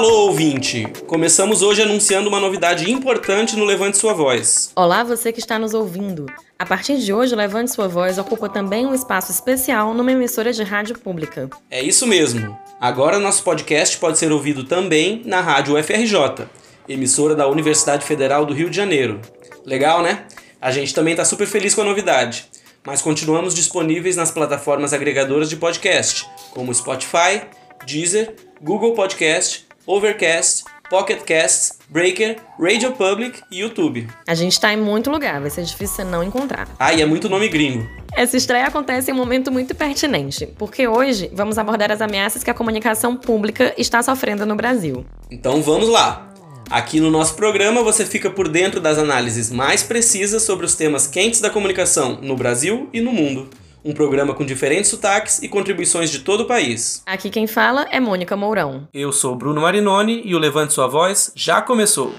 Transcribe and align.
Alô, 0.00 0.28
ouvinte! 0.28 0.86
Começamos 1.06 1.60
hoje 1.60 1.82
anunciando 1.82 2.30
uma 2.30 2.40
novidade 2.40 2.90
importante 2.90 3.54
no 3.54 3.66
Levante 3.66 3.98
Sua 3.98 4.14
Voz. 4.14 4.72
Olá, 4.74 5.04
você 5.04 5.30
que 5.30 5.40
está 5.40 5.58
nos 5.58 5.74
ouvindo. 5.74 6.24
A 6.58 6.64
partir 6.64 6.96
de 6.96 7.12
hoje, 7.12 7.34
o 7.34 7.36
Levante 7.36 7.70
Sua 7.70 7.86
Voz 7.86 8.16
ocupa 8.16 8.48
também 8.48 8.86
um 8.86 8.94
espaço 8.94 9.30
especial 9.30 9.92
numa 9.92 10.10
emissora 10.10 10.54
de 10.54 10.62
rádio 10.62 10.98
pública. 10.98 11.50
É 11.70 11.82
isso 11.82 12.06
mesmo. 12.06 12.58
Agora 12.80 13.18
nosso 13.18 13.44
podcast 13.44 13.98
pode 13.98 14.18
ser 14.18 14.32
ouvido 14.32 14.64
também 14.64 15.20
na 15.26 15.42
Rádio 15.42 15.78
UFRJ, 15.78 16.46
emissora 16.88 17.34
da 17.34 17.46
Universidade 17.46 18.06
Federal 18.06 18.46
do 18.46 18.54
Rio 18.54 18.70
de 18.70 18.76
Janeiro. 18.78 19.20
Legal, 19.66 20.00
né? 20.00 20.24
A 20.62 20.70
gente 20.70 20.94
também 20.94 21.12
está 21.12 21.26
super 21.26 21.46
feliz 21.46 21.74
com 21.74 21.82
a 21.82 21.84
novidade. 21.84 22.46
Mas 22.86 23.02
continuamos 23.02 23.54
disponíveis 23.54 24.16
nas 24.16 24.30
plataformas 24.30 24.94
agregadoras 24.94 25.50
de 25.50 25.56
podcast, 25.56 26.26
como 26.52 26.74
Spotify, 26.74 27.42
Deezer, 27.84 28.34
Google 28.62 28.94
Podcast, 28.94 29.68
Overcast, 29.86 30.64
Pocket 30.88 31.22
Casts, 31.22 31.78
Breaker, 31.88 32.36
Radio 32.58 32.92
Public 32.92 33.40
e 33.50 33.60
YouTube. 33.60 34.08
A 34.26 34.34
gente 34.34 34.52
está 34.52 34.72
em 34.72 34.76
muito 34.76 35.10
lugar, 35.10 35.40
vai 35.40 35.50
ser 35.50 35.62
difícil 35.62 35.96
você 35.96 36.04
não 36.04 36.22
encontrar. 36.22 36.68
Ah, 36.78 36.92
e 36.92 37.00
é 37.00 37.06
muito 37.06 37.28
nome 37.28 37.48
gringo. 37.48 37.88
Essa 38.12 38.36
estreia 38.36 38.66
acontece 38.66 39.10
em 39.10 39.14
um 39.14 39.16
momento 39.16 39.52
muito 39.52 39.74
pertinente, 39.74 40.46
porque 40.58 40.88
hoje 40.88 41.30
vamos 41.32 41.58
abordar 41.58 41.92
as 41.92 42.00
ameaças 42.00 42.42
que 42.42 42.50
a 42.50 42.54
comunicação 42.54 43.16
pública 43.16 43.72
está 43.78 44.02
sofrendo 44.02 44.44
no 44.44 44.56
Brasil. 44.56 45.06
Então 45.30 45.62
vamos 45.62 45.88
lá! 45.88 46.26
Aqui 46.68 47.00
no 47.00 47.10
nosso 47.10 47.34
programa 47.34 47.82
você 47.82 48.06
fica 48.06 48.30
por 48.30 48.48
dentro 48.48 48.80
das 48.80 48.96
análises 48.96 49.50
mais 49.50 49.82
precisas 49.82 50.44
sobre 50.44 50.64
os 50.64 50.76
temas 50.76 51.06
quentes 51.06 51.40
da 51.40 51.50
comunicação 51.50 52.20
no 52.22 52.36
Brasil 52.36 52.88
e 52.92 53.00
no 53.00 53.12
mundo. 53.12 53.50
Um 53.82 53.94
programa 53.94 54.34
com 54.34 54.44
diferentes 54.44 54.90
sotaques 54.90 55.42
e 55.42 55.48
contribuições 55.48 56.10
de 56.10 56.18
todo 56.18 56.42
o 56.42 56.46
país. 56.46 57.02
Aqui 57.06 57.30
quem 57.30 57.46
fala 57.46 57.86
é 57.90 57.98
Mônica 57.98 58.36
Mourão. 58.36 58.86
Eu 58.92 59.10
sou 59.10 59.34
Bruno 59.34 59.62
Marinoni 59.62 60.20
e 60.24 60.34
o 60.34 60.38
Levante 60.38 60.74
Sua 60.74 60.86
Voz 60.86 61.32
já 61.34 61.62
começou. 61.62 62.14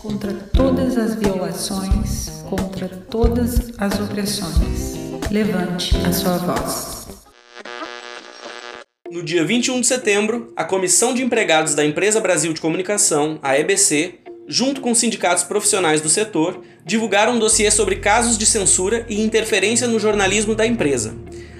Contra 0.00 0.32
todas 0.54 0.96
as 0.96 1.14
violações, 1.16 2.42
contra 2.48 2.88
todas 2.88 3.72
as 3.76 4.00
opressões, 4.00 4.94
levante 5.30 5.94
a 6.06 6.12
sua 6.12 6.38
voz. 6.38 7.06
No 9.10 9.22
dia 9.22 9.44
21 9.44 9.82
de 9.82 9.86
setembro, 9.86 10.52
a 10.56 10.64
Comissão 10.64 11.12
de 11.12 11.22
Empregados 11.22 11.74
da 11.74 11.84
Empresa 11.84 12.20
Brasil 12.20 12.52
de 12.52 12.60
Comunicação, 12.60 13.38
a 13.42 13.58
EBC, 13.58 14.20
junto 14.48 14.80
com 14.80 14.94
sindicatos 14.94 15.44
profissionais 15.44 16.00
do 16.00 16.08
setor, 16.08 16.62
divulgaram 16.84 17.34
um 17.34 17.38
dossiê 17.38 17.70
sobre 17.70 17.96
casos 17.96 18.36
de 18.38 18.46
censura 18.46 19.04
e 19.08 19.20
interferência 19.20 19.86
no 19.86 19.98
jornalismo 19.98 20.54
da 20.54 20.66
empresa. 20.66 21.14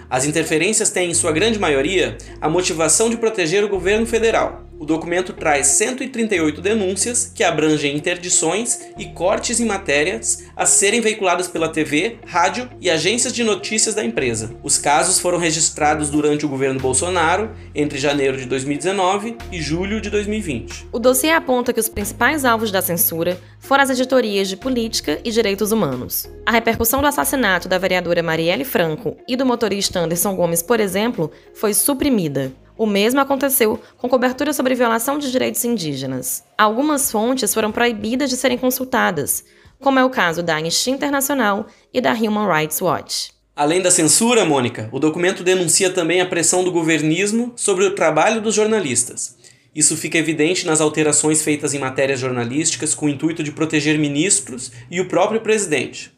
As 0.08 0.24
interferências 0.24 0.90
têm, 0.90 1.10
em 1.10 1.14
sua 1.14 1.32
grande 1.32 1.58
maioria, 1.58 2.16
a 2.40 2.48
motivação 2.48 3.10
de 3.10 3.16
proteger 3.16 3.64
o 3.64 3.68
governo 3.68 4.06
federal. 4.06 4.65
O 4.78 4.84
documento 4.84 5.32
traz 5.32 5.68
138 5.68 6.60
denúncias 6.60 7.32
que 7.34 7.42
abrangem 7.42 7.96
interdições 7.96 8.80
e 8.98 9.06
cortes 9.06 9.58
em 9.58 9.64
matérias 9.64 10.44
a 10.54 10.66
serem 10.66 11.00
veiculadas 11.00 11.48
pela 11.48 11.68
TV, 11.68 12.18
rádio 12.26 12.68
e 12.80 12.90
agências 12.90 13.32
de 13.32 13.42
notícias 13.42 13.94
da 13.94 14.04
empresa. 14.04 14.54
Os 14.62 14.76
casos 14.76 15.18
foram 15.18 15.38
registrados 15.38 16.10
durante 16.10 16.44
o 16.44 16.48
governo 16.48 16.78
Bolsonaro, 16.78 17.50
entre 17.74 17.98
janeiro 17.98 18.36
de 18.36 18.44
2019 18.44 19.36
e 19.50 19.62
julho 19.62 20.00
de 20.00 20.10
2020. 20.10 20.88
O 20.92 20.98
dossiê 20.98 21.30
aponta 21.30 21.72
que 21.72 21.80
os 21.80 21.88
principais 21.88 22.44
alvos 22.44 22.70
da 22.70 22.82
censura 22.82 23.40
foram 23.58 23.82
as 23.82 23.90
editorias 23.90 24.48
de 24.48 24.56
política 24.56 25.18
e 25.24 25.30
direitos 25.30 25.72
humanos. 25.72 26.28
A 26.44 26.52
repercussão 26.52 27.00
do 27.00 27.06
assassinato 27.06 27.68
da 27.68 27.78
vereadora 27.78 28.22
Marielle 28.22 28.64
Franco 28.64 29.16
e 29.26 29.36
do 29.36 29.46
motorista 29.46 30.00
Anderson 30.00 30.36
Gomes, 30.36 30.62
por 30.62 30.80
exemplo, 30.80 31.30
foi 31.54 31.72
suprimida. 31.72 32.52
O 32.78 32.86
mesmo 32.86 33.20
aconteceu 33.20 33.80
com 33.96 34.08
cobertura 34.08 34.52
sobre 34.52 34.74
violação 34.74 35.18
de 35.18 35.30
direitos 35.30 35.64
indígenas. 35.64 36.44
Algumas 36.58 37.10
fontes 37.10 37.54
foram 37.54 37.72
proibidas 37.72 38.28
de 38.28 38.36
serem 38.36 38.58
consultadas, 38.58 39.44
como 39.80 39.98
é 39.98 40.04
o 40.04 40.10
caso 40.10 40.42
da 40.42 40.56
Anistia 40.56 40.92
Internacional 40.92 41.66
e 41.92 42.00
da 42.00 42.12
Human 42.12 42.46
Rights 42.46 42.80
Watch. 42.82 43.30
Além 43.54 43.80
da 43.80 43.90
censura, 43.90 44.44
Mônica, 44.44 44.90
o 44.92 44.98
documento 44.98 45.42
denuncia 45.42 45.88
também 45.88 46.20
a 46.20 46.26
pressão 46.26 46.62
do 46.62 46.70
governismo 46.70 47.54
sobre 47.56 47.86
o 47.86 47.94
trabalho 47.94 48.42
dos 48.42 48.54
jornalistas. 48.54 49.36
Isso 49.74 49.96
fica 49.96 50.18
evidente 50.18 50.66
nas 50.66 50.80
alterações 50.80 51.42
feitas 51.42 51.72
em 51.74 51.78
matérias 51.78 52.20
jornalísticas 52.20 52.94
com 52.94 53.06
o 53.06 53.08
intuito 53.08 53.42
de 53.42 53.52
proteger 53.52 53.98
ministros 53.98 54.72
e 54.90 55.00
o 55.00 55.08
próprio 55.08 55.40
presidente. 55.40 56.15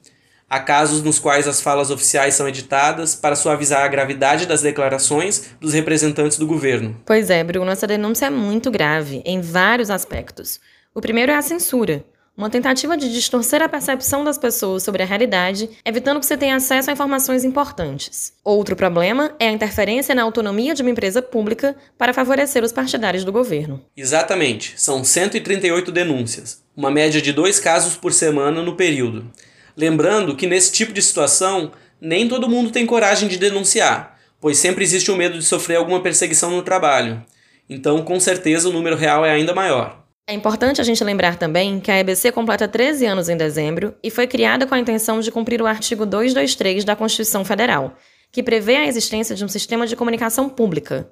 Há 0.51 0.61
casos 0.61 1.03
nos 1.03 1.19
quais 1.19 1.47
as 1.47 1.61
falas 1.61 1.91
oficiais 1.91 2.33
são 2.33 2.49
editadas 2.49 3.15
para 3.15 3.37
suavizar 3.37 3.85
a 3.85 3.89
gravidade 3.89 4.47
das 4.47 4.63
declarações 4.63 5.51
dos 5.61 5.75
representantes 5.75 6.39
do 6.39 6.47
governo. 6.47 6.97
Pois 7.05 7.29
é, 7.29 7.45
Bruno, 7.45 7.71
essa 7.71 7.87
denúncia 7.87 8.27
é 8.27 8.31
muito 8.31 8.71
grave, 8.71 9.21
em 9.27 9.43
vários 9.43 9.91
aspectos. 9.91 10.59
O 10.95 11.03
primeiro 11.03 11.31
é 11.31 11.35
a 11.35 11.43
censura. 11.43 12.03
Uma 12.35 12.49
tentativa 12.49 12.97
de 12.97 13.13
distorcer 13.13 13.61
a 13.61 13.69
percepção 13.69 14.25
das 14.25 14.39
pessoas 14.39 14.85
sobre 14.85 15.03
a 15.03 15.07
realidade, 15.07 15.69
evitando 15.85 16.21
que 16.21 16.25
você 16.25 16.37
tenha 16.37 16.57
acesso 16.57 16.89
a 16.89 16.93
informações 16.93 17.45
importantes. 17.45 18.33
Outro 18.43 18.77
problema 18.77 19.35
é 19.41 19.49
a 19.49 19.53
interferência 19.53 20.15
na 20.15 20.23
autonomia 20.23 20.73
de 20.73 20.81
uma 20.81 20.91
empresa 20.91 21.21
pública 21.21 21.77
para 21.99 22.15
favorecer 22.15 22.63
os 22.63 22.73
partidários 22.73 23.25
do 23.25 23.33
governo. 23.33 23.83
Exatamente, 23.95 24.75
são 24.77 25.05
138 25.05 25.93
denúncias, 25.93 26.63
uma 26.75 26.91
média 26.91 27.21
de 27.21 27.33
dois 27.33 27.61
casos 27.61 27.97
por 27.97 28.13
semana 28.15 28.63
no 28.63 28.77
período. 28.77 29.31
Lembrando 29.79 30.35
que 30.35 30.49
nesse 30.49 30.73
tipo 30.73 30.93
de 30.93 31.01
situação, 31.01 31.71
nem 32.01 32.27
todo 32.27 32.49
mundo 32.49 32.73
tem 32.73 32.85
coragem 32.85 33.29
de 33.29 33.39
denunciar, 33.39 34.19
pois 34.41 34.59
sempre 34.59 34.83
existe 34.83 35.09
o 35.09 35.17
medo 35.17 35.39
de 35.39 35.45
sofrer 35.45 35.77
alguma 35.77 36.03
perseguição 36.03 36.51
no 36.51 36.63
trabalho. 36.63 37.25
Então, 37.71 38.03
com 38.03 38.19
certeza, 38.19 38.69
o 38.69 38.73
número 38.73 38.97
real 38.97 39.25
é 39.25 39.31
ainda 39.31 39.55
maior. 39.55 40.05
É 40.27 40.35
importante 40.35 40.81
a 40.81 40.85
gente 40.85 41.05
lembrar 41.05 41.37
também 41.37 41.79
que 41.79 41.93
a 41.93 42.01
EBC 42.01 42.33
completa 42.33 42.67
13 42.67 43.07
anos 43.07 43.29
em 43.29 43.37
dezembro 43.37 43.95
e 44.03 44.11
foi 44.11 44.27
criada 44.27 44.67
com 44.67 44.75
a 44.75 44.81
intenção 44.81 45.21
de 45.21 45.31
cumprir 45.31 45.63
o 45.63 45.67
artigo 45.67 46.05
223 46.05 46.85
da 46.85 46.97
Constituição 46.97 47.45
Federal, 47.45 47.97
que 48.33 48.43
prevê 48.43 48.75
a 48.75 48.87
existência 48.87 49.37
de 49.37 49.45
um 49.45 49.49
sistema 49.49 49.87
de 49.87 49.95
comunicação 49.95 50.49
pública. 50.49 51.09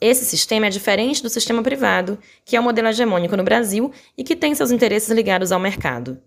Esse 0.00 0.24
sistema 0.24 0.66
é 0.66 0.70
diferente 0.70 1.22
do 1.22 1.28
sistema 1.28 1.62
privado, 1.62 2.18
que 2.42 2.56
é 2.56 2.60
o 2.60 2.62
modelo 2.62 2.88
hegemônico 2.88 3.36
no 3.36 3.44
Brasil 3.44 3.92
e 4.16 4.24
que 4.24 4.34
tem 4.34 4.54
seus 4.54 4.70
interesses 4.70 5.10
ligados 5.10 5.52
ao 5.52 5.60
mercado. 5.60 6.18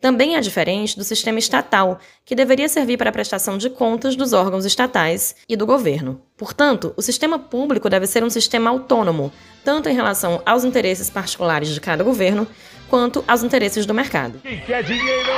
Também 0.00 0.34
é 0.34 0.40
diferente 0.40 0.96
do 0.96 1.04
sistema 1.04 1.38
estatal, 1.38 2.00
que 2.24 2.34
deveria 2.34 2.70
servir 2.70 2.96
para 2.96 3.10
a 3.10 3.12
prestação 3.12 3.58
de 3.58 3.68
contas 3.68 4.16
dos 4.16 4.32
órgãos 4.32 4.64
estatais 4.64 5.36
e 5.46 5.54
do 5.56 5.66
governo. 5.66 6.22
Portanto, 6.38 6.94
o 6.96 7.02
sistema 7.02 7.38
público 7.38 7.90
deve 7.90 8.06
ser 8.06 8.24
um 8.24 8.30
sistema 8.30 8.70
autônomo, 8.70 9.30
tanto 9.62 9.90
em 9.90 9.94
relação 9.94 10.40
aos 10.46 10.64
interesses 10.64 11.10
particulares 11.10 11.68
de 11.68 11.80
cada 11.82 12.02
governo, 12.02 12.46
quanto 12.88 13.22
aos 13.28 13.42
interesses 13.42 13.84
do 13.84 13.92
mercado. 13.92 14.40
Quem 14.42 14.60
quer 14.60 14.82
dinheiro? 14.82 15.30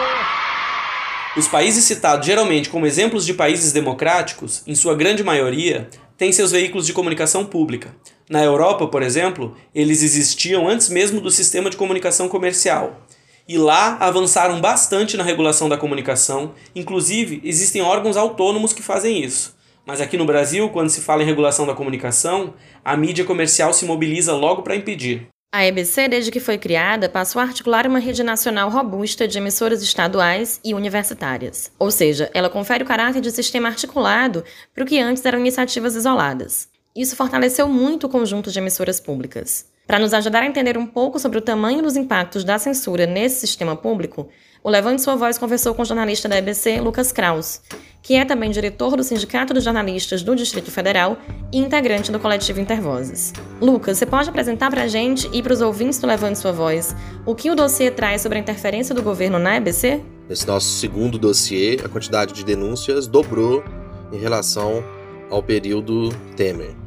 Os 1.37 1.49
países 1.49 1.83
citados 1.84 2.25
geralmente 2.25 2.71
como 2.71 2.87
exemplos 2.87 3.27
de 3.27 3.34
países 3.34 3.73
democráticos, 3.73 4.62
em 4.65 4.77
sua 4.77 4.94
grande 4.94 5.25
maioria, 5.25 5.89
têm 6.17 6.31
seus 6.31 6.53
veículos 6.53 6.87
de 6.87 6.93
comunicação 6.93 7.44
pública. 7.44 7.97
Na 8.31 8.44
Europa, 8.44 8.87
por 8.87 9.03
exemplo, 9.03 9.56
eles 9.75 10.05
existiam 10.05 10.69
antes 10.69 10.89
mesmo 10.89 11.21
do 11.21 11.33
sistema 11.33 11.69
de 11.69 11.77
comunicação 11.77 12.29
comercial 12.29 13.00
e 13.48 13.58
lá 13.58 13.97
avançaram 14.00 14.60
bastante 14.60 15.16
na 15.16 15.25
regulação 15.25 15.69
da 15.69 15.76
comunicação, 15.76 16.53
inclusive 16.75 17.41
existem 17.44 17.82
órgãos 17.82 18.16
autônomos 18.16 18.72
que 18.72 18.82
fazem 18.82 19.22
isso. 19.22 19.56
Mas 19.84 20.00
aqui 20.00 20.16
no 20.16 20.25
Brasil, 20.25 20.69
quando 20.70 20.91
se 20.91 21.00
fala 21.00 21.22
em 21.22 21.26
regulação 21.26 21.66
da 21.66 21.75
comunicação, 21.75 22.54
a 22.84 22.97
mídia 22.97 23.25
comercial 23.25 23.72
se 23.72 23.84
mobiliza 23.84 24.34
logo 24.34 24.62
para 24.62 24.76
impedir. 24.76 25.26
A 25.54 25.66
EBC, 25.66 26.08
desde 26.08 26.31
que 26.31 26.41
foi 26.41 26.56
criada, 26.56 27.10
passou 27.10 27.38
a 27.38 27.44
articular 27.44 27.86
uma 27.86 27.98
rede 27.98 28.22
nacional 28.22 28.70
robusta 28.70 29.28
de 29.28 29.37
emissoras 29.37 29.82
estaduais 29.82 30.58
e 30.64 30.72
universitárias. 30.72 31.70
Ou 31.78 31.90
seja, 31.90 32.31
ela 32.32 32.49
confere 32.49 32.84
o 32.84 32.87
caráter 32.87 33.20
de 33.20 33.31
sistema 33.31 33.69
articulado 33.69 34.43
para 34.75 34.82
o 34.82 34.87
que 34.87 34.99
antes 34.99 35.22
eram 35.26 35.40
iniciativas 35.40 35.94
isoladas. 35.94 36.69
Isso 36.96 37.17
fortaleceu 37.17 37.69
muito 37.69 38.06
o 38.06 38.08
conjunto 38.08 38.50
de 38.50 38.58
emissoras 38.58 38.99
públicas. 38.99 39.67
Para 39.87 39.99
nos 39.99 40.14
ajudar 40.14 40.43
a 40.43 40.46
entender 40.46 40.79
um 40.79 40.87
pouco 40.87 41.19
sobre 41.19 41.38
o 41.38 41.43
tamanho 41.43 41.82
dos 41.82 41.96
impactos 41.96 42.44
da 42.44 42.58
censura 42.58 43.05
nesse 43.05 43.40
sistema 43.40 43.75
público, 43.75 44.29
o 44.62 44.70
Levante 44.70 45.02
Sua 45.02 45.17
Voz 45.17 45.38
conversou 45.38 45.75
com 45.75 45.82
o 45.82 45.84
jornalista 45.84 46.29
da 46.29 46.38
EBC, 46.38 46.81
Lucas 46.81 47.11
Kraus, 47.11 47.61
que 48.00 48.14
é 48.14 48.25
também 48.25 48.50
diretor 48.50 48.96
do 48.96 49.02
Sindicato 49.02 49.52
dos 49.52 49.64
Jornalistas 49.64 50.23
do 50.23 50.37
Distrito 50.37 50.70
Federal 50.70 51.19
e 51.52 51.58
integrante 51.58 52.12
do 52.12 52.20
coletivo 52.20 52.61
Intervozes. 52.61 53.32
Lucas, 53.61 53.99
você 53.99 54.06
pode 54.06 54.29
apresentar 54.29 54.70
para 54.70 54.84
a 54.84 54.88
gente 54.88 55.29
e 55.32 55.43
para 55.43 55.52
os 55.52 55.61
ouvintes 55.61 55.99
do 55.99 56.06
Levante 56.06 56.38
Sua 56.38 56.52
Voz 56.52 56.94
o 57.26 57.34
que 57.34 57.50
o 57.50 57.56
dossiê 57.56 57.90
traz 57.90 58.23
sobre 58.23 58.38
a 58.38 58.40
interferência 58.40 58.94
do 58.94 59.02
governo 59.02 59.38
na 59.38 59.56
EBC? 59.56 60.00
Nesse 60.29 60.46
nosso 60.46 60.69
segundo 60.79 61.19
dossiê, 61.19 61.79
a 61.84 61.88
quantidade 61.88 62.32
de 62.32 62.44
denúncias 62.44 63.08
dobrou 63.08 63.64
em 64.12 64.19
relação 64.19 64.82
ao 65.29 65.43
período 65.43 66.11
Temer. 66.37 66.81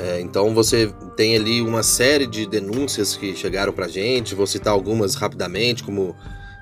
É, 0.00 0.18
então 0.18 0.54
você 0.54 0.90
tem 1.14 1.36
ali 1.36 1.60
uma 1.60 1.82
série 1.82 2.26
de 2.26 2.46
denúncias 2.46 3.16
que 3.16 3.36
chegaram 3.36 3.70
para 3.70 3.86
gente, 3.86 4.34
vou 4.34 4.46
citar 4.46 4.72
algumas 4.72 5.14
rapidamente, 5.14 5.84
como 5.84 6.16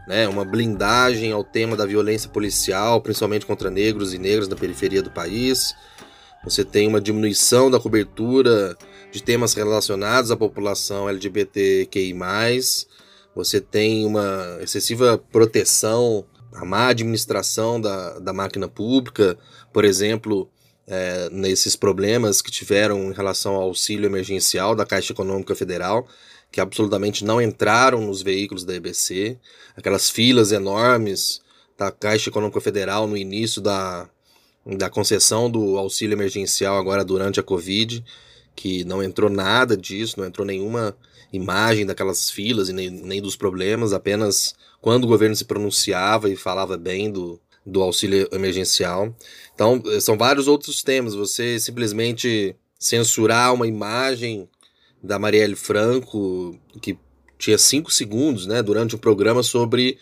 né, 0.08 0.26
uma 0.26 0.44
blindagem 0.44 1.30
ao 1.30 1.44
tema 1.44 1.76
da 1.76 1.86
violência 1.86 2.28
policial, 2.28 3.00
principalmente 3.00 3.46
contra 3.46 3.70
negros 3.70 4.12
e 4.12 4.18
negras 4.18 4.48
na 4.48 4.56
periferia 4.56 5.02
do 5.02 5.10
país, 5.10 5.72
você 6.42 6.64
tem 6.64 6.88
uma 6.88 7.00
diminuição 7.00 7.70
da 7.70 7.78
cobertura 7.78 8.76
de 9.12 9.22
temas 9.22 9.54
relacionados 9.54 10.32
à 10.32 10.36
população 10.36 11.08
LGBTQI+, 11.08 12.14
você 13.36 13.60
tem 13.60 14.04
uma 14.04 14.58
excessiva 14.60 15.16
proteção, 15.30 16.24
a 16.52 16.64
má 16.64 16.88
administração 16.88 17.80
da, 17.80 18.18
da 18.18 18.32
máquina 18.32 18.66
pública, 18.66 19.38
por 19.72 19.84
exemplo, 19.84 20.50
é, 20.88 21.28
nesses 21.30 21.76
problemas 21.76 22.40
que 22.40 22.50
tiveram 22.50 23.10
em 23.10 23.12
relação 23.12 23.54
ao 23.54 23.62
auxílio 23.62 24.06
emergencial 24.06 24.74
da 24.74 24.86
Caixa 24.86 25.12
Econômica 25.12 25.54
Federal, 25.54 26.08
que 26.50 26.60
absolutamente 26.60 27.24
não 27.24 27.42
entraram 27.42 28.00
nos 28.00 28.22
veículos 28.22 28.64
da 28.64 28.74
EBC, 28.74 29.38
aquelas 29.76 30.08
filas 30.08 30.50
enormes 30.50 31.42
da 31.76 31.90
Caixa 31.90 32.30
Econômica 32.30 32.60
Federal 32.60 33.06
no 33.06 33.18
início 33.18 33.60
da, 33.60 34.08
da 34.64 34.88
concessão 34.88 35.50
do 35.50 35.76
auxílio 35.76 36.14
emergencial 36.14 36.78
agora 36.78 37.04
durante 37.04 37.38
a 37.38 37.42
Covid, 37.42 38.02
que 38.56 38.82
não 38.84 39.02
entrou 39.02 39.28
nada 39.28 39.76
disso, 39.76 40.18
não 40.18 40.26
entrou 40.26 40.46
nenhuma 40.46 40.96
imagem 41.30 41.84
daquelas 41.84 42.30
filas 42.30 42.70
e 42.70 42.72
nem, 42.72 42.90
nem 42.90 43.20
dos 43.20 43.36
problemas, 43.36 43.92
apenas 43.92 44.54
quando 44.80 45.04
o 45.04 45.08
governo 45.08 45.36
se 45.36 45.44
pronunciava 45.44 46.30
e 46.30 46.36
falava 46.36 46.78
bem 46.78 47.12
do, 47.12 47.38
do 47.68 47.82
auxílio 47.82 48.28
emergencial. 48.32 49.14
Então, 49.54 49.82
são 50.00 50.16
vários 50.16 50.48
outros 50.48 50.82
temas. 50.82 51.14
Você 51.14 51.60
simplesmente 51.60 52.56
censurar 52.78 53.52
uma 53.52 53.66
imagem 53.66 54.48
da 55.02 55.18
Marielle 55.18 55.56
Franco, 55.56 56.58
que 56.80 56.98
tinha 57.38 57.58
cinco 57.58 57.90
segundos, 57.90 58.46
né, 58.46 58.62
durante 58.62 58.96
um 58.96 58.98
programa 58.98 59.42
sobre 59.42 59.98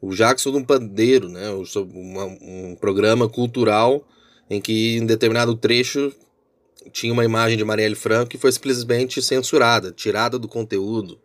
o 0.00 0.14
Jackson 0.14 0.50
do 0.50 0.64
Pandeiro, 0.64 1.28
né, 1.28 1.48
uma, 1.50 2.24
um 2.24 2.76
programa 2.80 3.28
cultural 3.28 4.06
em 4.50 4.60
que 4.60 4.96
em 4.96 5.06
determinado 5.06 5.54
trecho 5.54 6.12
tinha 6.92 7.12
uma 7.12 7.24
imagem 7.24 7.56
de 7.56 7.64
Marielle 7.64 7.94
Franco 7.94 8.30
que 8.30 8.38
foi 8.38 8.50
simplesmente 8.50 9.22
censurada, 9.22 9.92
tirada 9.92 10.38
do 10.38 10.48
conteúdo. 10.48 11.20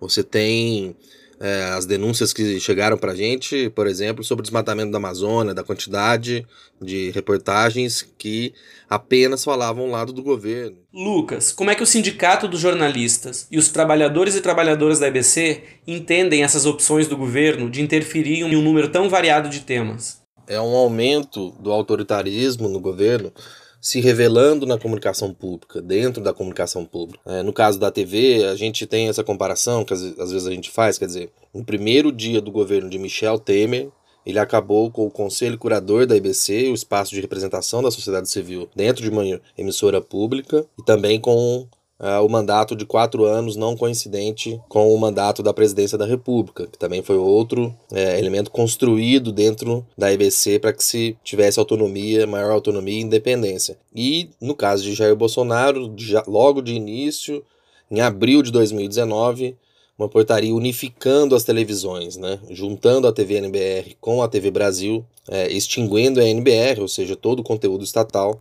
Você 0.00 0.22
tem 0.22 0.96
é, 1.42 1.64
as 1.76 1.84
denúncias 1.84 2.32
que 2.32 2.60
chegaram 2.60 2.96
para 2.96 3.10
a 3.10 3.16
gente, 3.16 3.68
por 3.70 3.88
exemplo, 3.88 4.22
sobre 4.22 4.42
o 4.42 4.44
desmatamento 4.44 4.92
da 4.92 4.98
Amazônia, 4.98 5.52
da 5.52 5.64
quantidade 5.64 6.46
de 6.80 7.10
reportagens 7.10 8.06
que 8.16 8.54
apenas 8.88 9.42
falavam 9.42 9.86
ao 9.86 9.90
lado 9.90 10.12
do 10.12 10.22
governo. 10.22 10.76
Lucas, 10.94 11.50
como 11.50 11.68
é 11.68 11.74
que 11.74 11.82
o 11.82 11.86
Sindicato 11.86 12.46
dos 12.46 12.60
Jornalistas 12.60 13.48
e 13.50 13.58
os 13.58 13.68
trabalhadores 13.68 14.36
e 14.36 14.40
trabalhadoras 14.40 15.00
da 15.00 15.08
EBC 15.08 15.64
entendem 15.84 16.44
essas 16.44 16.64
opções 16.64 17.08
do 17.08 17.16
governo 17.16 17.68
de 17.68 17.82
interferir 17.82 18.42
em 18.42 18.54
um 18.54 18.62
número 18.62 18.88
tão 18.88 19.10
variado 19.10 19.48
de 19.48 19.62
temas? 19.62 20.22
É 20.46 20.60
um 20.60 20.76
aumento 20.76 21.50
do 21.58 21.72
autoritarismo 21.72 22.68
no 22.68 22.78
governo 22.78 23.32
se 23.82 24.00
revelando 24.00 24.64
na 24.64 24.78
comunicação 24.78 25.34
pública, 25.34 25.82
dentro 25.82 26.22
da 26.22 26.32
comunicação 26.32 26.84
pública. 26.84 27.20
É, 27.26 27.42
no 27.42 27.52
caso 27.52 27.80
da 27.80 27.90
TV, 27.90 28.44
a 28.44 28.54
gente 28.54 28.86
tem 28.86 29.08
essa 29.08 29.24
comparação 29.24 29.84
que 29.84 29.92
às, 29.92 30.00
às 30.20 30.30
vezes 30.30 30.46
a 30.46 30.52
gente 30.52 30.70
faz, 30.70 30.98
quer 30.98 31.06
dizer, 31.06 31.30
no 31.52 31.64
primeiro 31.64 32.12
dia 32.12 32.40
do 32.40 32.52
governo 32.52 32.88
de 32.88 32.96
Michel 32.96 33.40
Temer, 33.40 33.90
ele 34.24 34.38
acabou 34.38 34.88
com 34.88 35.04
o 35.04 35.10
conselho 35.10 35.58
curador 35.58 36.06
da 36.06 36.16
IBC, 36.16 36.68
o 36.68 36.74
espaço 36.74 37.12
de 37.12 37.20
representação 37.20 37.82
da 37.82 37.90
sociedade 37.90 38.30
civil 38.30 38.68
dentro 38.74 39.02
de 39.02 39.10
uma 39.10 39.24
emissora 39.58 40.00
pública, 40.00 40.64
e 40.78 40.84
também 40.84 41.20
com 41.20 41.66
o 41.98 42.28
mandato 42.28 42.74
de 42.74 42.84
quatro 42.84 43.24
anos 43.24 43.54
não 43.54 43.76
coincidente 43.76 44.60
com 44.68 44.92
o 44.92 44.98
mandato 44.98 45.42
da 45.42 45.54
presidência 45.54 45.96
da 45.96 46.04
República, 46.04 46.66
que 46.66 46.76
também 46.76 47.00
foi 47.00 47.16
outro 47.16 47.72
é, 47.92 48.18
elemento 48.18 48.50
construído 48.50 49.30
dentro 49.30 49.86
da 49.96 50.12
EBC 50.12 50.58
para 50.58 50.72
que 50.72 50.82
se 50.82 51.16
tivesse 51.22 51.60
autonomia, 51.60 52.26
maior 52.26 52.50
autonomia 52.50 52.98
e 52.98 53.02
independência. 53.02 53.78
E 53.94 54.30
no 54.40 54.54
caso 54.54 54.82
de 54.82 54.94
Jair 54.94 55.14
Bolsonaro, 55.14 55.92
já, 55.96 56.24
logo 56.26 56.60
de 56.60 56.72
início, 56.72 57.44
em 57.88 58.00
abril 58.00 58.42
de 58.42 58.50
2019, 58.50 59.56
uma 59.98 60.08
portaria 60.08 60.54
unificando 60.54 61.36
as 61.36 61.44
televisões, 61.44 62.16
né? 62.16 62.40
juntando 62.50 63.06
a 63.06 63.12
TV 63.12 63.36
NBR 63.36 63.96
com 64.00 64.22
a 64.22 64.28
TV 64.28 64.50
Brasil, 64.50 65.04
é, 65.28 65.52
extinguindo 65.52 66.20
a 66.20 66.24
NBR, 66.24 66.80
ou 66.80 66.88
seja, 66.88 67.14
todo 67.14 67.40
o 67.40 67.44
conteúdo 67.44 67.84
estatal, 67.84 68.40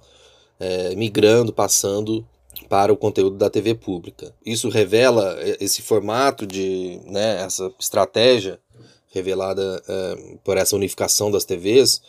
é, 0.60 0.96
migrando, 0.96 1.54
passando 1.54 2.26
para 2.72 2.94
o 2.94 2.96
conteúdo 2.96 3.36
da 3.36 3.50
TV 3.50 3.76
pública. 3.76 4.34
Isso 4.46 4.70
revela 4.70 5.38
esse 5.60 5.82
formato 5.82 6.48
de, 6.48 7.02
né, 7.04 7.44
essa 7.44 7.70
estratégia 7.78 8.62
revelada 9.10 9.84
é, 9.90 10.38
por 10.42 10.56
essa 10.56 10.74
unificação 10.74 11.30
das 11.30 11.44
TVs, 11.44 12.02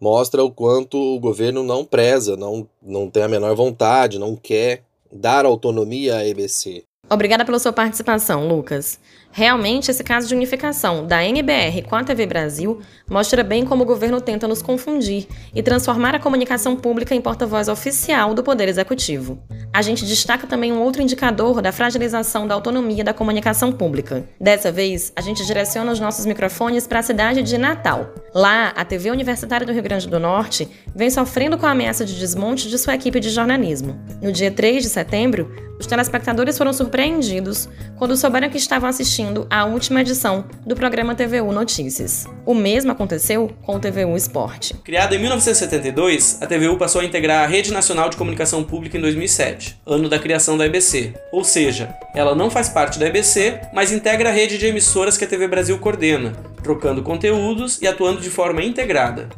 mostra 0.00 0.42
o 0.42 0.50
quanto 0.50 0.98
o 0.98 1.20
governo 1.20 1.62
não 1.62 1.84
preza, 1.84 2.36
não, 2.36 2.68
não 2.82 3.08
tem 3.08 3.22
a 3.22 3.28
menor 3.28 3.54
vontade, 3.54 4.18
não 4.18 4.34
quer 4.34 4.82
dar 5.12 5.46
autonomia 5.46 6.16
à 6.16 6.26
EBC. 6.26 6.82
Obrigada 7.08 7.44
pela 7.44 7.60
sua 7.60 7.72
participação, 7.72 8.48
Lucas. 8.48 8.98
Realmente, 9.32 9.90
esse 9.90 10.02
caso 10.02 10.26
de 10.26 10.34
unificação 10.34 11.06
da 11.06 11.24
NBR 11.24 11.82
com 11.82 11.94
a 11.94 12.02
TV 12.02 12.26
Brasil 12.26 12.80
mostra 13.08 13.44
bem 13.44 13.64
como 13.64 13.84
o 13.84 13.86
governo 13.86 14.20
tenta 14.20 14.48
nos 14.48 14.60
confundir 14.60 15.28
e 15.54 15.62
transformar 15.62 16.16
a 16.16 16.18
comunicação 16.18 16.74
pública 16.74 17.14
em 17.14 17.20
porta-voz 17.20 17.68
oficial 17.68 18.34
do 18.34 18.42
Poder 18.42 18.68
Executivo. 18.68 19.40
A 19.72 19.82
gente 19.82 20.04
destaca 20.04 20.48
também 20.48 20.72
um 20.72 20.80
outro 20.82 21.00
indicador 21.00 21.62
da 21.62 21.70
fragilização 21.70 22.46
da 22.46 22.54
autonomia 22.54 23.04
da 23.04 23.14
comunicação 23.14 23.70
pública. 23.70 24.24
Dessa 24.40 24.72
vez, 24.72 25.12
a 25.14 25.20
gente 25.20 25.46
direciona 25.46 25.92
os 25.92 26.00
nossos 26.00 26.26
microfones 26.26 26.88
para 26.88 26.98
a 26.98 27.02
cidade 27.02 27.42
de 27.42 27.56
Natal. 27.56 28.12
Lá, 28.34 28.72
a 28.76 28.84
TV 28.84 29.12
Universitária 29.12 29.66
do 29.66 29.72
Rio 29.72 29.82
Grande 29.82 30.08
do 30.08 30.18
Norte 30.18 30.68
vem 30.94 31.08
sofrendo 31.08 31.56
com 31.56 31.66
a 31.66 31.70
ameaça 31.70 32.04
de 32.04 32.18
desmonte 32.18 32.68
de 32.68 32.76
sua 32.78 32.96
equipe 32.96 33.20
de 33.20 33.30
jornalismo. 33.30 33.96
No 34.20 34.32
dia 34.32 34.50
3 34.50 34.82
de 34.82 34.88
setembro, 34.88 35.52
os 35.78 35.86
telespectadores 35.86 36.58
foram 36.58 36.72
surpreendidos 36.72 37.68
quando 37.96 38.16
souberam 38.16 38.50
que 38.50 38.58
estavam 38.58 38.88
assistindo 38.88 39.19
à 39.50 39.64
última 39.64 40.00
edição 40.00 40.44
do 40.66 40.74
programa 40.74 41.14
TVU 41.14 41.52
Notícias. 41.52 42.26
O 42.46 42.54
mesmo 42.54 42.90
aconteceu 42.90 43.50
com 43.62 43.76
o 43.76 43.78
TVU 43.78 44.16
Esporte. 44.16 44.74
Criada 44.84 45.14
em 45.14 45.18
1972, 45.18 46.38
a 46.40 46.46
TVU 46.46 46.76
passou 46.76 47.00
a 47.00 47.04
integrar 47.04 47.44
a 47.44 47.46
Rede 47.46 47.72
Nacional 47.72 48.08
de 48.08 48.16
Comunicação 48.16 48.64
Pública 48.64 48.96
em 48.96 49.00
2007, 49.00 49.80
ano 49.86 50.08
da 50.08 50.18
criação 50.18 50.56
da 50.56 50.66
EBC. 50.66 51.14
Ou 51.32 51.44
seja, 51.44 51.94
ela 52.14 52.34
não 52.34 52.50
faz 52.50 52.68
parte 52.68 52.98
da 52.98 53.06
EBC, 53.06 53.60
mas 53.72 53.92
integra 53.92 54.30
a 54.30 54.32
rede 54.32 54.58
de 54.58 54.66
emissoras 54.66 55.16
que 55.16 55.24
a 55.24 55.28
TV 55.28 55.46
Brasil 55.46 55.78
coordena, 55.78 56.32
trocando 56.62 57.02
conteúdos 57.02 57.80
e 57.82 57.86
atuando 57.86 58.20
de 58.20 58.30
forma 58.30 58.62
integrada. 58.62 59.28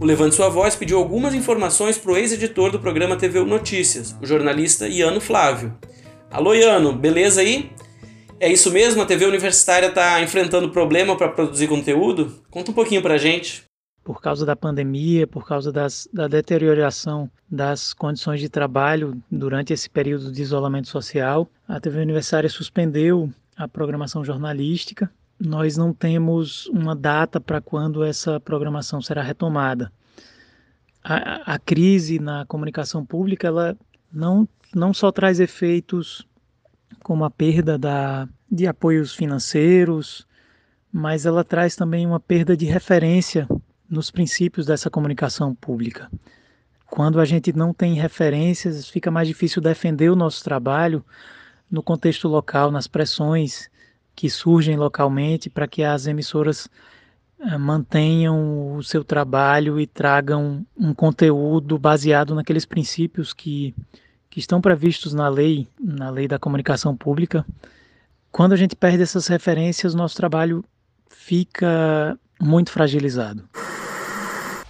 O 0.00 0.04
Levante 0.04 0.36
Sua 0.36 0.48
Voz 0.48 0.76
pediu 0.76 0.96
algumas 0.96 1.34
informações 1.34 1.98
para 1.98 2.12
o 2.12 2.16
ex-editor 2.16 2.70
do 2.70 2.78
programa 2.78 3.16
TV 3.16 3.42
Notícias, 3.44 4.14
o 4.22 4.26
jornalista 4.26 4.86
Iano 4.86 5.20
Flávio. 5.20 5.76
Alô, 6.30 6.54
Iano, 6.54 6.92
beleza 6.92 7.40
aí? 7.40 7.70
É 8.40 8.50
isso 8.50 8.70
mesmo? 8.70 9.02
A 9.02 9.06
TV 9.06 9.24
Universitária 9.24 9.88
está 9.88 10.20
enfrentando 10.20 10.70
problema 10.70 11.16
para 11.16 11.28
produzir 11.28 11.68
conteúdo? 11.68 12.42
Conta 12.50 12.70
um 12.70 12.74
pouquinho 12.74 13.02
para 13.02 13.14
a 13.14 13.18
gente. 13.18 13.64
Por 14.04 14.20
causa 14.20 14.46
da 14.46 14.56
pandemia, 14.56 15.26
por 15.26 15.46
causa 15.46 15.70
das, 15.70 16.08
da 16.12 16.28
deterioração 16.28 17.30
das 17.50 17.92
condições 17.92 18.40
de 18.40 18.48
trabalho 18.48 19.20
durante 19.30 19.72
esse 19.72 19.90
período 19.90 20.32
de 20.32 20.40
isolamento 20.40 20.88
social, 20.88 21.48
a 21.66 21.78
TV 21.78 22.00
Universitária 22.00 22.48
suspendeu 22.48 23.30
a 23.56 23.68
programação 23.68 24.24
jornalística 24.24 25.10
nós 25.38 25.76
não 25.76 25.92
temos 25.92 26.66
uma 26.66 26.96
data 26.96 27.40
para 27.40 27.60
quando 27.60 28.02
essa 28.02 28.40
programação 28.40 29.00
será 29.00 29.22
retomada. 29.22 29.92
A, 31.02 31.54
a, 31.54 31.58
crise 31.58 32.18
na 32.18 32.44
comunicação 32.44 33.06
pública 33.06 33.46
ela 33.46 33.76
não, 34.12 34.48
não 34.74 34.92
só 34.92 35.12
traz 35.12 35.38
efeitos 35.38 36.26
como 37.02 37.24
a 37.24 37.30
perda 37.30 37.78
da, 37.78 38.28
de 38.50 38.66
apoios 38.66 39.14
financeiros, 39.14 40.26
mas 40.92 41.26
ela 41.26 41.44
traz 41.44 41.76
também 41.76 42.06
uma 42.06 42.20
perda 42.20 42.56
de 42.56 42.66
referência 42.66 43.48
nos 43.88 44.10
princípios 44.10 44.66
dessa 44.66 44.90
comunicação 44.90 45.54
pública. 45.54 46.10
Quando 46.86 47.20
a 47.20 47.24
gente 47.24 47.52
não 47.52 47.72
tem 47.72 47.94
referências, 47.94 48.88
fica 48.88 49.10
mais 49.10 49.28
difícil 49.28 49.60
defender 49.60 50.10
o 50.10 50.16
nosso 50.16 50.42
trabalho 50.42 51.04
no 51.70 51.82
contexto 51.82 52.28
local, 52.28 52.70
nas 52.70 52.86
pressões 52.86 53.70
que 54.14 54.28
surgem 54.28 54.76
localmente 54.76 55.48
para 55.50 55.68
que 55.68 55.84
as 55.84 56.06
emissoras 56.06 56.68
eh, 57.40 57.58
mantenham 57.58 58.74
o 58.74 58.82
seu 58.82 59.04
trabalho 59.04 59.78
e 59.78 59.86
tragam 59.86 60.66
um 60.76 60.92
conteúdo 60.92 61.78
baseado 61.78 62.34
naqueles 62.34 62.64
princípios 62.64 63.32
que, 63.32 63.74
que 64.30 64.38
estão 64.38 64.60
previstos 64.60 65.12
na 65.14 65.28
lei, 65.28 65.68
na 65.80 66.10
lei 66.10 66.28
da 66.28 66.38
comunicação 66.38 66.96
pública. 66.96 67.44
Quando 68.30 68.52
a 68.52 68.56
gente 68.56 68.76
perde 68.76 69.02
essas 69.02 69.26
referências, 69.26 69.94
nosso 69.94 70.16
trabalho 70.16 70.64
fica 71.10 72.18
muito 72.40 72.70
fragilizado. 72.70 73.48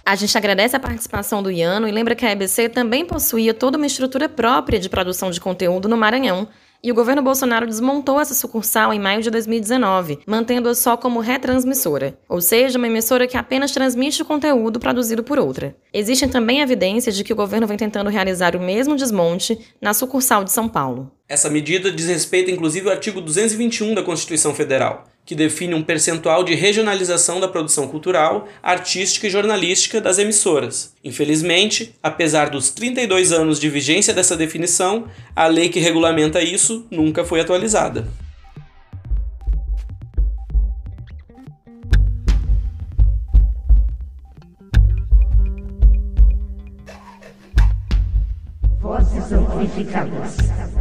A 0.05 0.15
gente 0.15 0.35
agradece 0.35 0.75
a 0.75 0.79
participação 0.79 1.43
do 1.43 1.51
Iano 1.51 1.87
e 1.87 1.91
lembra 1.91 2.15
que 2.15 2.25
a 2.25 2.31
EBC 2.31 2.69
também 2.69 3.05
possuía 3.05 3.53
toda 3.53 3.77
uma 3.77 3.85
estrutura 3.85 4.27
própria 4.27 4.79
de 4.79 4.89
produção 4.89 5.29
de 5.29 5.39
conteúdo 5.39 5.87
no 5.87 5.95
Maranhão 5.95 6.47
E 6.81 6.89
o 6.89 6.95
governo 6.95 7.21
Bolsonaro 7.21 7.67
desmontou 7.67 8.21
essa 8.21 8.33
sucursal 8.33 8.93
em 8.93 8.99
maio 8.99 9.21
de 9.21 9.29
2019, 9.29 10.19
mantendo-a 10.25 10.73
só 10.73 10.95
como 10.95 11.19
retransmissora, 11.19 12.17
ou 12.27 12.39
seja, 12.39 12.77
uma 12.77 12.87
emissora 12.87 13.27
que 13.27 13.35
apenas 13.35 13.71
transmite 13.71 14.21
o 14.21 14.25
conteúdo 14.25 14.79
produzido 14.79 15.21
por 15.21 15.37
outra. 15.37 15.75
Existem 15.93 16.29
também 16.29 16.61
evidências 16.61 17.17
de 17.17 17.23
que 17.25 17.33
o 17.33 17.35
governo 17.35 17.67
vem 17.67 17.75
tentando 17.75 18.09
realizar 18.09 18.55
o 18.55 18.61
mesmo 18.61 18.95
desmonte 18.95 19.59
na 19.81 19.93
sucursal 19.93 20.45
de 20.45 20.53
São 20.53 20.69
Paulo. 20.69 21.11
Essa 21.27 21.49
medida 21.49 21.91
diz 21.91 22.07
respeito 22.07 22.49
inclusive 22.49 22.87
ao 22.87 22.93
artigo 22.93 23.19
221 23.19 23.93
da 23.93 24.01
Constituição 24.01 24.55
Federal, 24.55 25.03
que 25.29 25.35
define 25.35 25.75
um 25.75 25.83
percentual 25.83 26.43
de 26.43 26.55
regionalização 26.55 27.39
da 27.39 27.47
produção 27.47 27.87
cultural, 27.87 28.49
artística 28.63 29.27
e 29.27 29.29
jornalística 29.29 30.01
das 30.01 30.17
emissoras. 30.17 30.95
Infelizmente, 31.03 31.93
apesar 32.01 32.49
dos 32.49 32.71
32 32.71 33.31
anos 33.31 33.59
de 33.59 33.69
vigência 33.69 34.11
dessa 34.11 34.35
definição, 34.35 35.05
a 35.35 35.45
lei 35.45 35.69
que 35.69 35.79
regulamenta 35.79 36.41
isso 36.41 36.83
nunca 36.89 37.23
foi 37.23 37.41
atualizada. 37.41 38.07
Vozes 48.81 49.31
amplificadas. 49.31 50.78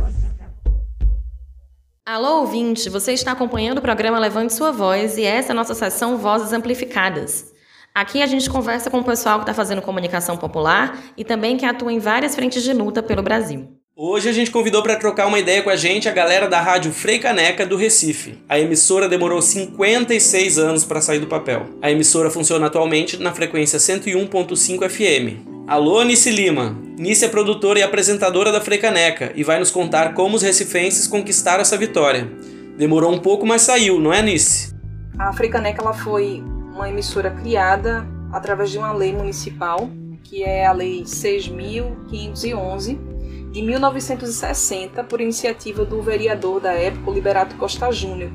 Alô, 2.11 2.41
ouvinte, 2.41 2.88
você 2.88 3.12
está 3.12 3.33
acompanhando 3.33 3.81
o 3.81 3.83
programa 3.83 4.19
Levante 4.19 4.55
Sua 4.55 4.73
Voz 4.73 5.19
e 5.19 5.27
essa 5.27 5.50
é 5.50 5.53
a 5.53 5.55
nossa 5.55 5.75
sessão 5.75 6.17
Vozes 6.17 6.55
Amplificadas. 6.55 7.53
Aqui 7.95 8.23
a 8.23 8.27
gente 8.27 8.49
conversa 8.49 8.88
com 8.88 9.00
o 9.00 9.05
pessoal 9.05 9.37
que 9.37 9.43
está 9.43 9.53
fazendo 9.53 9.83
comunicação 9.83 10.35
popular 10.35 10.99
e 11.19 11.23
também 11.23 11.59
que 11.59 11.67
atua 11.67 11.93
em 11.93 11.99
várias 11.99 12.35
frentes 12.35 12.62
de 12.62 12.73
luta 12.73 13.03
pelo 13.03 13.23
Brasil. 13.23 13.77
Hoje 14.00 14.28
a 14.28 14.33
gente 14.33 14.52
convidou 14.52 14.81
para 14.81 14.95
trocar 14.95 15.26
uma 15.26 15.40
ideia 15.40 15.61
com 15.61 15.71
a 15.71 15.75
gente 15.75 16.09
a 16.09 16.12
galera 16.12 16.47
da 16.47 16.61
Rádio 16.61 16.93
Frei 16.93 17.19
Caneca 17.19 17.67
do 17.67 17.76
Recife. 17.76 18.38
A 18.49 18.57
emissora 18.57 19.09
demorou 19.09 19.43
56 19.43 20.57
anos 20.57 20.85
para 20.85 21.00
sair 21.00 21.19
do 21.19 21.26
papel. 21.26 21.67
A 21.83 21.90
emissora 21.90 22.31
funciona 22.31 22.67
atualmente 22.67 23.21
na 23.21 23.33
frequência 23.33 23.76
101.5 23.76 24.88
FM. 24.88 25.45
Alô, 25.67 26.05
Nice 26.05 26.31
Lima. 26.31 26.78
Nice 26.97 27.25
é 27.25 27.28
produtora 27.28 27.81
e 27.81 27.83
apresentadora 27.83 28.52
da 28.52 28.61
Frecaneca 28.61 29.33
e 29.35 29.43
vai 29.43 29.59
nos 29.59 29.73
contar 29.73 30.14
como 30.14 30.37
os 30.37 30.43
recifenses 30.43 31.09
conquistaram 31.09 31.62
essa 31.62 31.76
vitória. 31.76 32.31
Demorou 32.76 33.12
um 33.12 33.19
pouco, 33.19 33.45
mas 33.45 33.62
saiu, 33.62 33.99
não 33.99 34.12
é, 34.12 34.23
Nice? 34.23 34.76
A 35.19 35.33
Frecaneca 35.33 35.83
ela 35.83 35.93
foi 35.93 36.40
uma 36.73 36.88
emissora 36.88 37.33
criada 37.33 38.07
através 38.33 38.71
de 38.71 38.78
uma 38.78 38.93
lei 38.93 39.12
municipal, 39.12 39.90
que 40.23 40.45
é 40.45 40.67
a 40.67 40.73
Lei 40.73 41.02
6.511, 41.02 43.08
de 43.50 43.62
1960, 43.62 45.05
por 45.05 45.21
iniciativa 45.21 45.85
do 45.85 46.02
vereador 46.02 46.61
da 46.61 46.73
época, 46.73 47.11
Liberato 47.11 47.57
Costa 47.57 47.90
Júnior. 47.90 48.31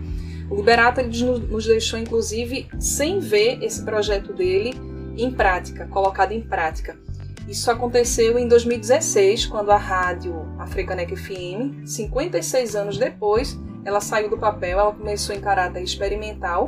O 0.49 0.55
Liberato 0.55 1.01
nos 1.49 1.65
deixou, 1.65 1.99
inclusive, 1.99 2.67
sem 2.79 3.19
ver 3.19 3.63
esse 3.63 3.83
projeto 3.83 4.33
dele 4.33 4.73
em 5.17 5.31
prática, 5.31 5.87
colocado 5.87 6.31
em 6.31 6.41
prática. 6.41 6.97
Isso 7.47 7.69
aconteceu 7.69 8.39
em 8.39 8.47
2016, 8.47 9.45
quando 9.47 9.71
a 9.71 9.77
rádio 9.77 10.33
Africanec 10.57 11.15
FM, 11.15 11.85
56 11.85 12.75
anos 12.75 12.97
depois, 12.97 13.59
ela 13.83 13.99
saiu 13.99 14.29
do 14.29 14.37
papel, 14.37 14.79
ela 14.79 14.93
começou 14.93 15.35
em 15.35 15.41
caráter 15.41 15.83
experimental 15.83 16.65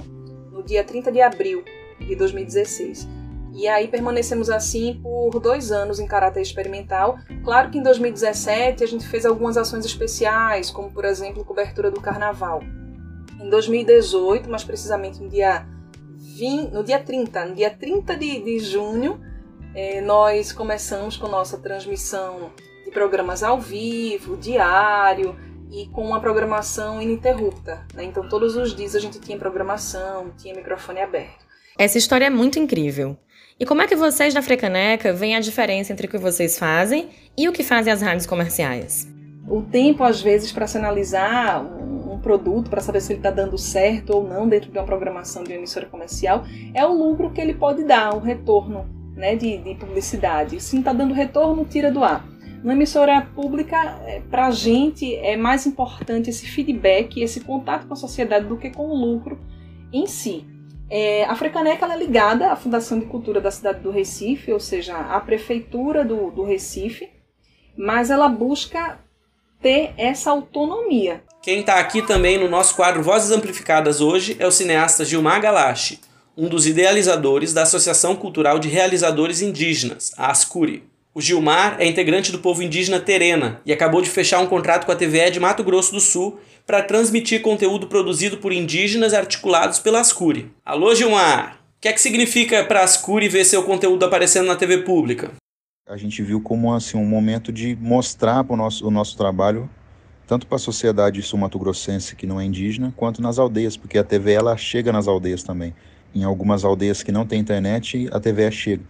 no 0.52 0.62
dia 0.64 0.84
30 0.84 1.12
de 1.12 1.22
abril 1.22 1.64
de 2.00 2.16
2016. 2.16 3.08
E 3.56 3.70
aí 3.70 3.88
permanecemos 3.88 4.50
assim 4.50 5.00
por 5.02 5.40
dois 5.40 5.72
anos 5.72 5.98
em 5.98 6.06
caráter 6.06 6.42
experimental. 6.42 7.18
Claro 7.42 7.70
que 7.72 7.78
em 7.78 7.82
2017 7.82 8.84
a 8.84 8.88
gente 8.88 9.08
fez 9.08 9.26
algumas 9.26 9.56
ações 9.56 9.86
especiais, 9.86 10.70
como 10.70 10.92
por 10.92 11.06
exemplo 11.06 11.46
cobertura 11.46 11.90
do 11.90 12.02
carnaval. 12.02 12.62
Em 13.40 13.50
2018, 13.50 14.50
mais 14.50 14.66
precisamente 14.66 15.22
no 15.24 15.30
dia, 15.30 15.66
20, 16.18 16.74
no 16.74 16.84
dia 16.84 17.00
30, 17.00 17.46
no 17.46 17.56
dia 17.56 17.70
30 17.70 18.18
de, 18.18 18.42
de 18.42 18.60
junho, 18.60 19.22
é, 19.74 20.02
nós 20.02 20.52
começamos 20.52 21.16
com 21.16 21.30
nossa 21.30 21.58
transmissão 21.58 22.52
de 22.84 22.92
programas 22.92 23.42
ao 23.42 23.58
vivo, 23.58 24.36
diário 24.36 25.34
e 25.72 25.88
com 25.88 26.06
uma 26.06 26.20
programação 26.20 27.02
ininterrupta. 27.02 27.88
Né? 27.94 28.04
Então, 28.04 28.28
todos 28.28 28.58
os 28.58 28.76
dias 28.76 28.96
a 28.96 29.00
gente 29.00 29.18
tinha 29.20 29.38
programação, 29.38 30.32
tinha 30.38 30.54
microfone 30.54 31.00
aberto. 31.02 31.46
Essa 31.78 31.98
história 31.98 32.26
é 32.26 32.30
muito 32.30 32.58
incrível. 32.58 33.18
E 33.58 33.66
como 33.66 33.82
é 33.82 33.88
que 33.88 33.96
vocês 33.96 34.34
da 34.34 34.42
Frecaneca 34.42 35.14
veem 35.14 35.34
a 35.34 35.40
diferença 35.40 35.94
entre 35.94 36.08
o 36.08 36.10
que 36.10 36.18
vocês 36.18 36.60
fazem 36.60 37.08
e 37.38 37.48
o 37.48 37.54
que 37.54 37.64
fazem 37.64 37.94
as 37.94 38.02
rádios 38.02 38.26
comerciais? 38.26 39.08
O 39.48 39.62
tempo, 39.62 40.04
às 40.04 40.22
vezes, 40.22 40.52
para 40.52 40.68
se 40.68 40.78
analisar 40.78 41.64
um 41.64 42.20
produto, 42.20 42.70
para 42.70 42.82
saber 42.82 43.00
se 43.00 43.14
ele 43.14 43.20
está 43.20 43.32
dando 43.32 43.58
certo 43.58 44.10
ou 44.10 44.28
não 44.28 44.46
dentro 44.50 44.70
de 44.70 44.78
uma 44.78 44.84
programação 44.84 45.42
de 45.42 45.52
uma 45.52 45.60
emissora 45.60 45.86
comercial, 45.86 46.44
é 46.74 46.86
o 46.86 46.92
lucro 46.92 47.32
que 47.32 47.40
ele 47.40 47.54
pode 47.54 47.86
dar, 47.86 48.14
o 48.14 48.20
retorno 48.20 48.90
né, 49.16 49.38
de, 49.38 49.58
de 49.60 49.76
publicidade. 49.76 50.60
Se 50.62 50.76
não 50.76 50.82
está 50.82 50.92
dando 50.92 51.14
retorno, 51.14 51.64
tira 51.64 51.90
do 51.90 52.04
ar. 52.04 52.28
Na 52.62 52.74
emissora 52.74 53.22
pública, 53.22 54.02
é, 54.06 54.20
para 54.30 54.48
a 54.48 54.52
gente, 54.52 55.16
é 55.16 55.38
mais 55.38 55.66
importante 55.66 56.30
esse 56.30 56.46
feedback, 56.46 57.22
esse 57.22 57.40
contato 57.40 57.88
com 57.88 57.94
a 57.94 57.98
sociedade 57.98 58.48
do 58.48 58.58
que 58.58 58.70
com 58.70 58.90
o 58.90 58.96
lucro 58.96 59.40
em 59.94 60.08
si. 60.08 60.46
É, 60.90 61.26
a 61.26 61.36
Frecaneca 61.36 61.86
é 61.86 61.98
ligada 61.98 62.52
à 62.52 62.56
Fundação 62.56 63.00
de 63.00 63.06
Cultura 63.06 63.42
da 63.42 63.52
cidade 63.52 63.80
do 63.80 63.92
Recife, 63.92 64.52
ou 64.52 64.60
seja, 64.60 64.96
à 64.96 65.20
prefeitura 65.20 66.06
do, 66.06 66.32
do 66.32 66.44
Recife, 66.44 67.10
mas 67.78 68.10
ela 68.10 68.30
busca 68.30 69.00
ter 69.62 69.94
essa 69.98 70.32
autonomia. 70.32 71.24
Quem 71.42 71.62
está 71.62 71.80
aqui 71.80 72.02
também 72.02 72.38
no 72.38 72.50
nosso 72.50 72.76
quadro 72.76 73.02
Vozes 73.04 73.32
Amplificadas 73.32 74.02
hoje 74.02 74.36
é 74.40 74.46
o 74.46 74.52
cineasta 74.52 75.04
Gilmar 75.04 75.42
Galache 75.42 76.00
um 76.38 76.50
dos 76.50 76.68
idealizadores 76.68 77.54
da 77.54 77.62
Associação 77.64 78.16
Cultural 78.16 78.60
de 78.60 78.68
Realizadores 78.68 79.42
Indígenas, 79.42 80.12
a 80.18 80.32
Ascuri. 80.32 80.84
O 81.18 81.22
Gilmar 81.22 81.78
é 81.80 81.88
integrante 81.88 82.30
do 82.30 82.40
povo 82.40 82.62
indígena 82.62 83.00
Terena 83.00 83.62
e 83.66 83.72
acabou 83.72 84.02
de 84.02 84.10
fechar 84.10 84.42
um 84.42 84.48
contrato 84.48 84.86
com 84.86 84.92
a 84.92 84.96
TVE 84.98 85.32
de 85.32 85.40
Mato 85.40 85.64
Grosso 85.64 85.94
do 85.94 86.02
Sul 86.02 86.42
para 86.68 86.84
transmitir 86.84 87.42
conteúdo 87.42 87.88
produzido 87.88 88.36
por 88.36 88.52
indígenas 88.52 89.14
articulados 89.14 89.80
pela 89.80 90.02
Ascuri. 90.02 90.52
Alô, 90.66 90.94
Gilmar! 90.94 91.62
O 91.78 91.80
que 91.80 91.88
é 91.88 91.94
que 91.94 92.02
significa 92.02 92.66
para 92.66 92.82
a 92.82 92.84
Ascuri 92.84 93.30
ver 93.30 93.46
seu 93.46 93.64
conteúdo 93.64 94.04
aparecendo 94.04 94.48
na 94.48 94.58
TV 94.58 94.80
pública? 94.80 95.32
A 95.88 95.96
gente 95.96 96.22
viu 96.22 96.42
como 96.42 96.74
assim, 96.74 96.98
um 96.98 97.06
momento 97.06 97.50
de 97.50 97.78
mostrar 97.78 98.46
o 98.50 98.58
nosso, 98.58 98.86
o 98.86 98.92
nosso 98.92 99.16
trabalho 99.16 99.70
tanto 100.28 100.46
para 100.46 100.58
a 100.58 100.60
sociedade 100.60 101.22
sul-mato-grossense 101.22 102.14
que 102.18 102.28
não 102.28 102.42
é 102.42 102.44
indígena, 102.44 102.92
quanto 102.98 103.22
nas 103.22 103.40
aldeias, 103.40 103.78
porque 103.78 103.98
a 103.98 104.04
TV 104.04 104.34
ela 104.34 104.58
chega 104.58 104.92
nas 104.92 105.08
aldeias 105.08 105.44
também 105.44 105.74
em 106.16 106.24
algumas 106.24 106.64
aldeias 106.64 107.04
que 107.04 107.12
não 107.12 107.26
tem 107.26 107.40
internet, 107.40 108.08
a 108.12 108.20
TV 108.20 108.50
chega. 108.50 108.84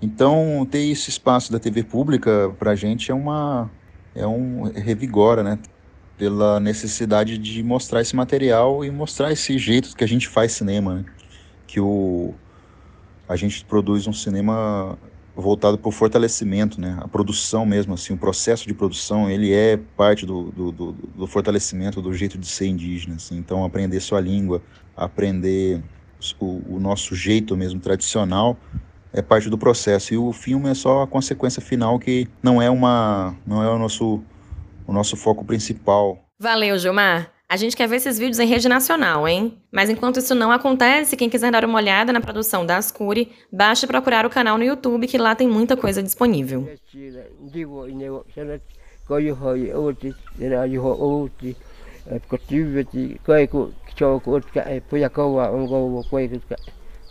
Então, 0.00 0.66
ter 0.70 0.86
esse 0.90 1.10
espaço 1.10 1.50
da 1.50 1.58
TV 1.58 1.82
pública 1.82 2.54
para 2.58 2.70
a 2.72 2.74
gente 2.74 3.10
é 3.10 3.14
uma 3.14 3.70
é 4.14 4.26
um 4.26 4.64
revigora, 4.64 5.42
né? 5.42 5.58
Pela 6.16 6.58
necessidade 6.60 7.38
de 7.38 7.62
mostrar 7.62 8.00
esse 8.00 8.14
material 8.14 8.84
e 8.84 8.90
mostrar 8.90 9.32
esse 9.32 9.58
jeito 9.58 9.96
que 9.96 10.04
a 10.04 10.08
gente 10.08 10.28
faz 10.28 10.52
cinema, 10.52 10.94
né? 10.96 11.04
Que 11.66 11.80
o 11.80 12.34
a 13.28 13.36
gente 13.36 13.64
produz 13.64 14.06
um 14.06 14.12
cinema 14.12 14.98
voltado 15.36 15.78
para 15.78 15.88
o 15.88 15.92
fortalecimento, 15.92 16.80
né? 16.80 16.96
A 17.00 17.06
produção 17.06 17.66
mesmo, 17.66 17.94
assim, 17.94 18.14
o 18.14 18.16
processo 18.16 18.66
de 18.66 18.74
produção, 18.74 19.30
ele 19.30 19.52
é 19.52 19.76
parte 19.96 20.24
do, 20.24 20.50
do, 20.50 20.72
do, 20.72 20.92
do 20.92 21.26
fortalecimento 21.26 22.00
do 22.00 22.12
jeito 22.12 22.38
de 22.38 22.46
ser 22.46 22.66
indígena, 22.66 23.16
assim. 23.16 23.36
Então, 23.36 23.64
aprender 23.64 24.00
sua 24.00 24.20
língua, 24.20 24.62
aprender 24.96 25.80
o, 26.40 26.76
o 26.76 26.80
nosso 26.80 27.14
jeito 27.14 27.56
mesmo 27.56 27.78
tradicional 27.78 28.56
é 29.12 29.22
parte 29.22 29.48
do 29.48 29.58
processo 29.58 30.14
e 30.14 30.18
o 30.18 30.32
filme 30.32 30.70
é 30.70 30.74
só 30.74 31.02
a 31.02 31.06
consequência 31.06 31.62
final 31.62 31.98
que 31.98 32.28
não 32.42 32.60
é 32.60 32.68
uma 32.68 33.34
não 33.46 33.62
é 33.62 33.70
o 33.70 33.78
nosso 33.78 34.22
o 34.86 34.92
nosso 34.92 35.16
foco 35.16 35.44
principal. 35.44 36.18
Valeu, 36.38 36.78
Gilmar. 36.78 37.30
A 37.50 37.56
gente 37.56 37.74
quer 37.74 37.88
ver 37.88 37.96
esses 37.96 38.18
vídeos 38.18 38.38
em 38.38 38.46
rede 38.46 38.68
nacional, 38.68 39.26
hein? 39.26 39.58
Mas 39.72 39.88
enquanto 39.88 40.18
isso 40.18 40.34
não 40.34 40.52
acontece, 40.52 41.16
quem 41.16 41.30
quiser 41.30 41.50
dar 41.50 41.64
uma 41.64 41.78
olhada 41.78 42.12
na 42.12 42.20
produção 42.20 42.64
da 42.64 42.76
Ascuri, 42.76 43.32
basta 43.50 43.86
procurar 43.86 44.26
o 44.26 44.30
canal 44.30 44.58
no 44.58 44.64
YouTube 44.64 45.06
que 45.06 45.16
lá 45.16 45.34
tem 45.34 45.48
muita 45.48 45.74
coisa 45.74 46.02
disponível. 46.02 46.68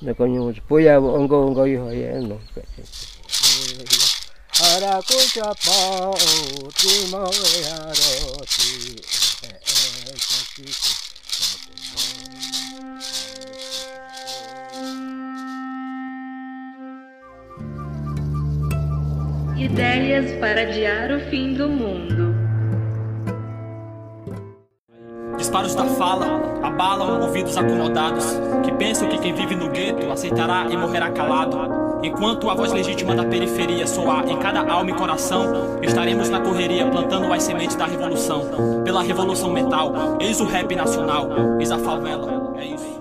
Cái 0.02 0.28
puya 0.70 0.94
ông 0.96 1.30
câu 1.30 1.68
như 1.68 1.84
vậy 1.84 1.96
nó 2.30 2.36
ara 4.58 5.02
ko 5.06 5.18
cha 5.34 5.54
pa 5.66 5.80
ti 6.78 6.94
ma 7.12 7.22
ara 7.22 8.12
ti 8.54 8.70
Ideias 19.58 20.28
para 20.40 20.62
adiar 20.62 21.12
o 21.12 21.20
fim 21.30 21.56
do 21.58 21.68
mundo. 21.68 22.17
Disparos 25.58 25.76
da 25.76 25.86
fala 25.86 26.60
abalam 26.62 27.22
ouvidos 27.22 27.58
acomodados 27.58 28.26
que 28.64 28.72
pensam 28.74 29.08
que 29.08 29.18
quem 29.18 29.34
vive 29.34 29.56
no 29.56 29.70
gueto 29.70 30.12
aceitará 30.12 30.68
e 30.70 30.78
morrerá 30.78 31.10
calado. 31.10 31.58
Enquanto 32.04 32.50
a 32.50 32.54
voz 32.54 32.72
legítima 32.72 33.16
da 33.16 33.26
periferia 33.26 33.88
soar 33.88 34.30
em 34.30 34.38
cada 34.38 34.62
alma 34.72 34.92
e 34.92 34.94
coração, 34.94 35.80
estaremos 35.82 36.30
na 36.30 36.40
correria 36.40 36.86
plantando 36.88 37.32
as 37.34 37.42
sementes 37.42 37.76
da 37.76 37.86
revolução. 37.86 38.84
Pela 38.84 39.02
revolução 39.02 39.52
mental, 39.52 40.18
eis 40.20 40.40
o 40.40 40.46
rap 40.46 40.76
nacional, 40.76 41.30
eis 41.60 41.72
a 41.72 41.80
favela, 41.80 42.56
é 42.60 42.66
isso. 42.66 42.98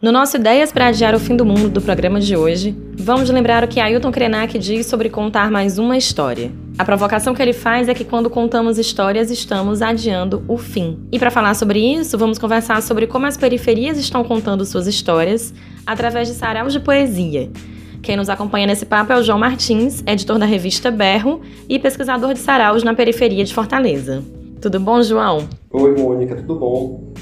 No 0.00 0.12
nosso 0.12 0.36
Ideias 0.36 0.70
para 0.70 0.88
Adiar 0.88 1.14
o 1.14 1.18
Fim 1.18 1.36
do 1.36 1.44
Mundo 1.44 1.68
do 1.68 1.80
programa 1.80 2.20
de 2.20 2.36
hoje, 2.36 2.76
vamos 2.96 3.28
lembrar 3.28 3.64
o 3.64 3.68
que 3.68 3.80
Ailton 3.80 4.12
Krenak 4.12 4.56
diz 4.58 4.86
sobre 4.86 5.08
contar 5.08 5.50
mais 5.50 5.78
uma 5.78 5.96
história. 5.96 6.52
A 6.78 6.84
provocação 6.84 7.34
que 7.34 7.40
ele 7.40 7.54
faz 7.54 7.88
é 7.88 7.94
que 7.94 8.04
quando 8.04 8.28
contamos 8.28 8.76
histórias, 8.76 9.30
estamos 9.30 9.80
adiando 9.80 10.44
o 10.46 10.58
fim. 10.58 10.98
E 11.10 11.18
para 11.18 11.30
falar 11.30 11.54
sobre 11.54 11.78
isso, 11.78 12.18
vamos 12.18 12.38
conversar 12.38 12.82
sobre 12.82 13.06
como 13.06 13.24
as 13.24 13.34
periferias 13.34 13.96
estão 13.96 14.22
contando 14.22 14.62
suas 14.66 14.86
histórias 14.86 15.54
através 15.86 16.28
de 16.28 16.34
saraus 16.34 16.74
de 16.74 16.80
poesia. 16.80 17.48
Quem 18.02 18.14
nos 18.14 18.28
acompanha 18.28 18.66
nesse 18.66 18.84
papo 18.84 19.10
é 19.10 19.16
o 19.18 19.22
João 19.22 19.38
Martins, 19.38 20.02
editor 20.06 20.38
da 20.38 20.44
revista 20.44 20.90
Berro 20.90 21.40
e 21.66 21.78
pesquisador 21.78 22.34
de 22.34 22.40
saraus 22.40 22.84
na 22.84 22.92
periferia 22.92 23.42
de 23.42 23.54
Fortaleza. 23.54 24.22
Tudo 24.60 24.78
bom, 24.78 25.00
João? 25.02 25.48
Oi, 25.70 25.96
Mônica, 25.96 26.36
tudo 26.36 26.56
bom? 26.56 27.14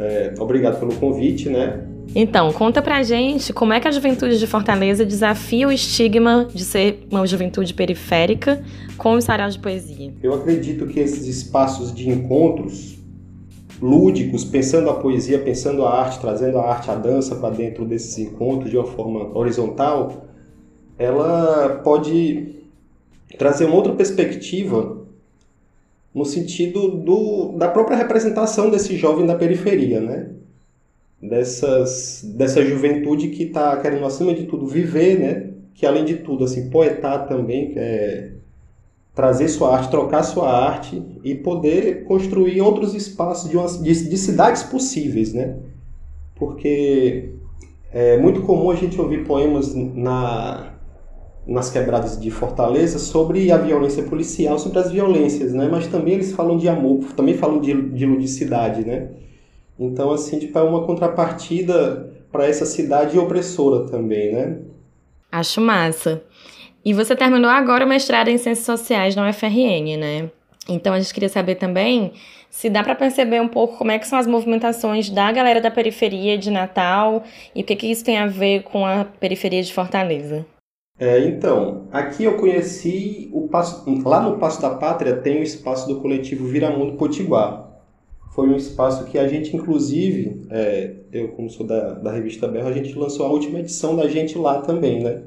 É, 0.00 0.34
obrigado 0.40 0.80
pelo 0.80 0.94
convite, 0.96 1.48
né? 1.48 1.86
Então, 2.14 2.52
conta 2.52 2.82
pra 2.82 3.02
gente 3.02 3.52
como 3.52 3.72
é 3.72 3.78
que 3.78 3.86
a 3.86 3.90
juventude 3.90 4.38
de 4.38 4.46
Fortaleza 4.46 5.04
desafia 5.04 5.68
o 5.68 5.72
estigma 5.72 6.48
de 6.52 6.64
ser 6.64 7.06
uma 7.10 7.24
juventude 7.26 7.72
periférica 7.72 8.62
com 8.98 9.14
os 9.14 9.24
saraus 9.24 9.54
de 9.54 9.60
poesia. 9.60 10.12
Eu 10.22 10.34
acredito 10.34 10.86
que 10.86 10.98
esses 10.98 11.26
espaços 11.26 11.94
de 11.94 12.10
encontros 12.10 12.98
lúdicos, 13.80 14.44
pensando 14.44 14.90
a 14.90 14.94
poesia, 14.94 15.38
pensando 15.38 15.84
a 15.84 16.00
arte, 16.00 16.20
trazendo 16.20 16.58
a 16.58 16.68
arte, 16.68 16.90
a 16.90 16.94
dança 16.96 17.36
para 17.36 17.54
dentro 17.54 17.84
desses 17.84 18.18
encontros 18.18 18.70
de 18.70 18.76
uma 18.76 18.86
forma 18.86 19.36
horizontal, 19.36 20.26
ela 20.98 21.80
pode 21.84 22.56
trazer 23.38 23.66
uma 23.66 23.76
outra 23.76 23.94
perspectiva 23.94 24.98
no 26.12 26.24
sentido 26.24 26.88
do, 26.88 27.52
da 27.56 27.68
própria 27.68 27.96
representação 27.96 28.68
desse 28.68 28.96
jovem 28.96 29.24
da 29.24 29.36
periferia, 29.36 30.00
né? 30.00 30.28
Dessas, 31.22 32.22
dessa 32.36 32.62
juventude 32.64 33.28
que 33.28 33.44
está 33.44 33.76
querendo, 33.76 34.04
acima 34.06 34.34
de 34.34 34.44
tudo, 34.44 34.66
viver, 34.66 35.18
né? 35.18 35.50
Que, 35.74 35.86
além 35.86 36.04
de 36.04 36.16
tudo, 36.16 36.44
assim, 36.44 36.70
poetar 36.70 37.26
também, 37.28 37.72
é 37.76 38.32
trazer 39.14 39.48
sua 39.48 39.76
arte, 39.76 39.90
trocar 39.90 40.22
sua 40.22 40.50
arte 40.50 41.02
e 41.22 41.34
poder 41.34 42.04
construir 42.04 42.60
outros 42.60 42.94
espaços 42.94 43.50
de, 43.50 43.56
uma, 43.56 43.66
de, 43.66 44.08
de 44.08 44.16
cidades 44.16 44.62
possíveis, 44.62 45.34
né? 45.34 45.56
Porque 46.36 47.30
é 47.92 48.16
muito 48.18 48.42
comum 48.42 48.70
a 48.70 48.76
gente 48.76 48.98
ouvir 49.00 49.24
poemas 49.26 49.74
na, 49.74 50.74
nas 51.46 51.70
quebradas 51.70 52.18
de 52.18 52.30
Fortaleza 52.30 52.98
sobre 52.98 53.50
a 53.50 53.58
violência 53.58 54.04
policial, 54.04 54.58
sobre 54.58 54.78
as 54.78 54.90
violências, 54.90 55.52
né? 55.52 55.68
Mas 55.70 55.86
também 55.88 56.14
eles 56.14 56.32
falam 56.32 56.56
de 56.56 56.68
amor, 56.68 57.12
também 57.14 57.34
falam 57.34 57.60
de, 57.60 57.90
de 57.90 58.06
ludicidade, 58.06 58.86
né? 58.86 59.10
Então, 59.80 60.12
assim, 60.12 60.38
tipo, 60.38 60.58
é 60.58 60.62
uma 60.62 60.84
contrapartida 60.84 62.12
para 62.30 62.46
essa 62.46 62.66
cidade 62.66 63.18
opressora 63.18 63.90
também, 63.90 64.34
né? 64.34 64.58
Acho 65.32 65.58
massa. 65.62 66.22
E 66.84 66.92
você 66.92 67.16
terminou 67.16 67.50
agora 67.50 67.86
o 67.86 67.88
mestrado 67.88 68.28
em 68.28 68.36
Ciências 68.36 68.66
Sociais 68.66 69.16
na 69.16 69.28
UFRN, 69.28 69.96
né? 69.98 70.30
Então 70.68 70.92
a 70.92 71.00
gente 71.00 71.14
queria 71.14 71.30
saber 71.30 71.54
também 71.54 72.12
se 72.50 72.68
dá 72.68 72.82
para 72.82 72.94
perceber 72.94 73.40
um 73.40 73.48
pouco 73.48 73.78
como 73.78 73.90
é 73.90 73.98
que 73.98 74.06
são 74.06 74.18
as 74.18 74.26
movimentações 74.26 75.08
da 75.08 75.32
galera 75.32 75.60
da 75.60 75.70
periferia 75.70 76.36
de 76.36 76.50
Natal 76.50 77.22
e 77.54 77.62
o 77.62 77.64
que, 77.64 77.76
que 77.76 77.90
isso 77.90 78.04
tem 78.04 78.18
a 78.18 78.26
ver 78.26 78.64
com 78.64 78.84
a 78.84 79.04
periferia 79.04 79.62
de 79.62 79.72
Fortaleza. 79.72 80.44
É, 80.98 81.20
então, 81.20 81.88
aqui 81.90 82.24
eu 82.24 82.36
conheci 82.36 83.30
o 83.32 83.48
passo, 83.48 83.84
lá 84.04 84.20
no 84.20 84.38
Passo 84.38 84.60
da 84.60 84.70
Pátria 84.70 85.16
tem 85.16 85.40
o 85.40 85.42
espaço 85.42 85.88
do 85.88 86.00
coletivo 86.00 86.46
Viramundo 86.46 86.96
Potiguar 86.96 87.69
foi 88.30 88.48
um 88.48 88.56
espaço 88.56 89.04
que 89.04 89.18
a 89.18 89.26
gente, 89.26 89.54
inclusive, 89.56 90.42
é, 90.50 90.92
eu 91.12 91.28
como 91.28 91.50
sou 91.50 91.66
da, 91.66 91.94
da 91.94 92.12
revista 92.12 92.46
Berro, 92.46 92.68
a 92.68 92.72
gente 92.72 92.96
lançou 92.96 93.26
a 93.26 93.30
última 93.30 93.58
edição 93.58 93.96
da 93.96 94.08
gente 94.08 94.38
lá 94.38 94.60
também, 94.62 95.02
né? 95.02 95.22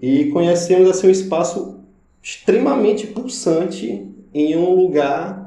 E 0.00 0.26
conhecemos 0.26 0.90
assim, 0.90 1.06
um 1.06 1.10
espaço 1.10 1.80
extremamente 2.22 3.06
pulsante 3.06 4.06
em 4.34 4.56
um 4.56 4.74
lugar 4.74 5.46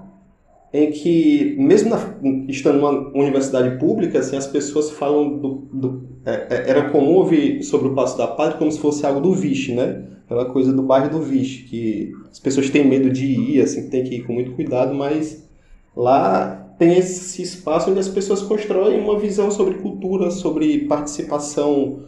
em 0.72 0.92
que, 0.92 1.56
mesmo 1.60 1.90
na, 1.90 2.16
estando 2.48 2.80
numa 2.80 3.10
universidade 3.10 3.78
pública, 3.78 4.20
assim, 4.20 4.38
as 4.38 4.48
pessoas 4.48 4.90
falam 4.92 5.38
do... 5.38 5.68
do 5.74 6.10
é, 6.26 6.48
é 6.50 6.70
era 6.70 6.90
comum 6.90 7.16
ouvir 7.16 7.62
sobre 7.64 7.90
o 7.90 7.94
Passo 7.94 8.18
da 8.18 8.28
Pátria 8.28 8.58
como 8.58 8.72
se 8.72 8.80
fosse 8.80 9.06
algo 9.06 9.20
do 9.20 9.34
Vixe, 9.34 9.74
né? 9.74 10.06
Aquela 10.26 10.46
coisa 10.46 10.72
do 10.72 10.84
bairro 10.84 11.10
do 11.10 11.22
Vixe, 11.22 11.64
que 11.64 12.14
as 12.32 12.40
pessoas 12.40 12.70
têm 12.70 12.88
medo 12.88 13.10
de 13.10 13.26
ir, 13.26 13.62
assim, 13.62 13.90
tem 13.90 14.04
que 14.04 14.16
ir 14.16 14.24
com 14.24 14.34
muito 14.34 14.52
cuidado, 14.52 14.94
mas 14.94 15.44
lá 15.96 16.69
tem 16.80 16.98
esse 16.98 17.42
espaço 17.42 17.92
onde 17.92 18.00
as 18.00 18.08
pessoas 18.08 18.42
constroem 18.42 18.98
uma 19.00 19.20
visão 19.20 19.52
sobre 19.52 19.76
cultura, 19.76 20.32
sobre 20.32 20.86
participação 20.88 22.00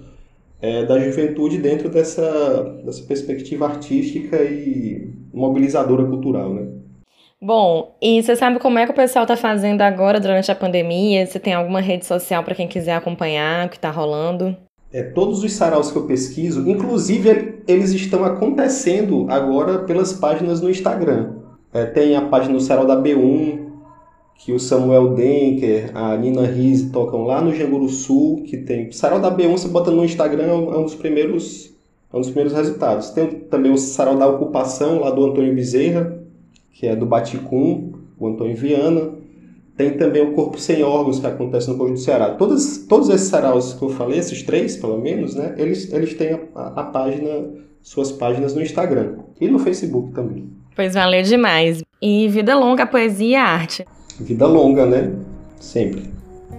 é, 0.61 0.85
da 0.85 0.97
juventude 0.97 1.57
dentro 1.57 1.89
dessa, 1.89 2.63
dessa 2.85 3.03
perspectiva 3.03 3.65
artística 3.65 4.41
e 4.41 5.13
mobilizadora 5.33 6.05
cultural, 6.05 6.53
né? 6.53 6.67
Bom, 7.43 7.97
e 8.01 8.21
você 8.21 8.35
sabe 8.35 8.59
como 8.59 8.77
é 8.79 8.85
que 8.85 8.91
o 8.91 8.95
pessoal 8.95 9.23
está 9.23 9.35
fazendo 9.35 9.81
agora 9.81 10.19
durante 10.19 10.49
a 10.51 10.55
pandemia? 10.55 11.25
Você 11.25 11.39
tem 11.39 11.53
alguma 11.53 11.81
rede 11.81 12.05
social 12.05 12.43
para 12.43 12.55
quem 12.55 12.67
quiser 12.67 12.93
acompanhar 12.93 13.65
o 13.65 13.69
que 13.69 13.77
está 13.77 13.89
rolando? 13.89 14.55
É, 14.93 15.01
todos 15.01 15.43
os 15.43 15.51
saraus 15.51 15.91
que 15.91 15.97
eu 15.97 16.05
pesquiso, 16.05 16.69
inclusive 16.69 17.63
eles 17.67 17.91
estão 17.91 18.23
acontecendo 18.23 19.25
agora 19.29 19.79
pelas 19.79 20.13
páginas 20.13 20.61
no 20.61 20.69
Instagram. 20.69 21.33
É, 21.73 21.85
tem 21.85 22.15
a 22.15 22.21
página 22.21 22.53
do 22.53 22.59
Sarau 22.61 22.85
da 22.85 22.95
B1, 22.95 23.70
que 24.43 24.51
o 24.51 24.59
Samuel 24.59 25.13
Denker, 25.13 25.91
a 25.93 26.17
Nina 26.17 26.47
Rize 26.47 26.89
tocam 26.89 27.25
lá 27.25 27.41
no 27.41 27.53
Janguru 27.53 27.87
Sul, 27.87 28.41
que 28.43 28.57
tem 28.57 28.91
Sarau 28.91 29.19
da 29.19 29.29
B1, 29.29 29.51
você 29.51 29.67
bota 29.67 29.91
no 29.91 30.03
Instagram, 30.03 30.47
é 30.47 30.77
um 30.77 30.83
dos 30.83 30.95
primeiros, 30.95 31.71
é 32.11 32.17
um 32.17 32.21
dos 32.21 32.29
primeiros 32.29 32.53
resultados. 32.53 33.11
Tem 33.11 33.27
também 33.27 33.71
o 33.71 33.77
Sarau 33.77 34.17
da 34.17 34.27
Ocupação, 34.27 34.99
lá 34.99 35.11
do 35.11 35.23
Antônio 35.23 35.53
Bezerra, 35.53 36.19
que 36.73 36.87
é 36.87 36.95
do 36.95 37.05
Baticum, 37.05 37.91
o 38.17 38.27
Antônio 38.27 38.55
Viana. 38.55 39.11
Tem 39.77 39.91
também 39.91 40.23
o 40.23 40.33
Corpo 40.33 40.59
Sem 40.59 40.81
Órgãos, 40.81 41.19
que 41.19 41.27
acontece 41.27 41.69
no 41.69 41.77
Conjunto 41.77 41.97
do 41.97 42.03
Ceará. 42.03 42.31
Todos, 42.31 42.79
todos 42.89 43.09
esses 43.09 43.27
saraus 43.27 43.73
que 43.73 43.83
eu 43.83 43.89
falei, 43.89 44.17
esses 44.17 44.41
três, 44.41 44.75
pelo 44.75 44.97
menos, 44.97 45.35
né, 45.35 45.53
eles, 45.57 45.93
eles 45.93 46.15
têm 46.15 46.33
a, 46.33 46.39
a, 46.55 46.81
a 46.81 46.83
página, 46.85 47.47
suas 47.83 48.11
páginas 48.11 48.55
no 48.55 48.61
Instagram. 48.61 49.19
E 49.39 49.47
no 49.47 49.59
Facebook 49.59 50.13
também. 50.13 50.49
Pois 50.75 50.95
valeu 50.95 51.21
demais. 51.21 51.83
E 52.01 52.27
vida 52.27 52.57
longa, 52.57 52.87
poesia 52.87 53.27
e 53.27 53.35
arte 53.35 53.85
vida 54.21 54.45
longa, 54.45 54.85
né? 54.85 55.11
Sempre. 55.59 56.11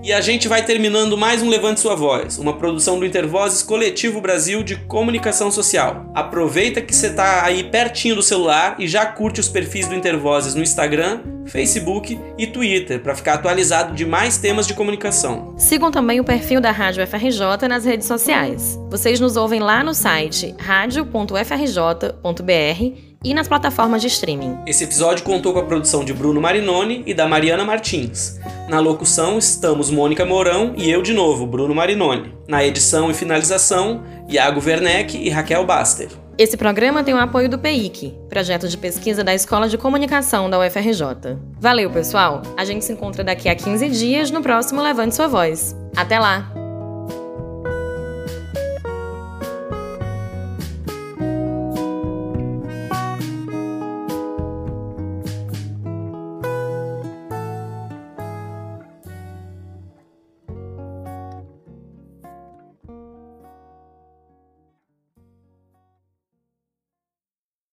E 0.05 0.13
a 0.13 0.21
gente 0.21 0.49
vai 0.49 0.65
terminando 0.65 1.17
mais 1.17 1.43
um 1.43 1.49
Levante 1.49 1.79
Sua 1.79 1.95
Voz, 1.95 2.37
uma 2.37 2.55
produção 2.55 2.99
do 2.99 3.07
Intervozes 3.07 3.63
Coletivo 3.63 4.21
Brasil 4.21 4.65
de 4.65 4.75
Comunicação 4.75 5.49
Social. 5.49 6.11
Aproveita 6.13 6.81
que 6.81 6.93
você 6.93 7.07
está 7.07 7.45
aí 7.45 7.63
pertinho 7.63 8.17
do 8.17 8.23
celular 8.23 8.75
e 8.81 8.89
já 8.89 9.07
curte 9.07 9.39
os 9.39 9.49
perfis 9.49 9.87
do 9.87 9.95
Intervozes 9.95 10.57
no 10.57 10.63
Instagram, 10.63 11.21
Facebook 11.47 12.19
e 12.37 12.49
Twitter 12.49 13.01
para 13.01 13.15
ficar 13.15 13.35
atualizado 13.35 13.95
de 13.95 14.05
mais 14.05 14.39
temas 14.39 14.67
de 14.67 14.75
comunicação. 14.75 15.55
Sigam 15.57 15.93
também 15.93 16.19
o 16.19 16.25
perfil 16.25 16.61
da 16.61 16.73
Rádio 16.73 17.07
FRJ 17.07 17.69
nas 17.69 17.85
redes 17.85 18.09
sociais. 18.09 18.77
Vocês 18.91 19.21
nos 19.21 19.37
ouvem 19.37 19.61
lá 19.61 19.85
no 19.85 19.95
site 19.95 20.53
radio.frj.br 20.59 23.12
e 23.25 23.35
nas 23.35 23.49
plataformas 23.49 24.01
de 24.01 24.09
streaming. 24.09 24.59
Esse 24.67 24.85
episódio 24.85 25.25
contou 25.25 25.53
com 25.53 25.59
a 25.59 25.65
produção 25.65 26.05
de 26.05 26.13
Bruno 26.13 26.41
Marinoni 26.41 27.03
e 27.07 27.15
da 27.15 27.27
Mariana 27.27 27.65
Martins. 27.65 28.39
Na 28.69 28.81
locução 28.81 29.39
estamos 29.39 29.91
Mônica 29.91 30.25
Mourão 30.25 30.75
e 30.77 30.91
eu 30.91 31.03
de 31.03 31.13
novo, 31.13 31.47
Bruno 31.47 31.75
Marinoni. 31.75 32.35
Na 32.49 32.65
edição 32.65 33.11
e 33.11 33.15
finalização, 33.15 34.03
Iago 34.29 34.61
Werneck 34.65 35.17
e 35.17 35.29
Raquel 35.29 35.65
Baster. 35.65 36.09
Esse 36.39 36.57
programa 36.57 37.05
tem 37.05 37.13
o 37.15 37.19
apoio 37.19 37.49
do 37.49 37.59
PEIC, 37.59 38.15
projeto 38.29 38.67
de 38.67 38.77
pesquisa 38.79 39.23
da 39.23 39.35
Escola 39.35 39.69
de 39.69 39.77
Comunicação 39.77 40.49
da 40.49 40.59
UFRJ. 40.59 41.37
Valeu, 41.61 41.91
pessoal! 41.91 42.43
A 42.57 42.65
gente 42.65 42.85
se 42.85 42.93
encontra 42.93 43.23
daqui 43.23 43.49
a 43.49 43.55
15 43.55 43.89
dias 43.91 44.31
no 44.31 44.43
próximo 44.43 44.83
Levante 44.83 45.15
Sua 45.15 45.29
Voz. 45.29 45.77
Até 45.95 46.19
lá! 46.19 46.62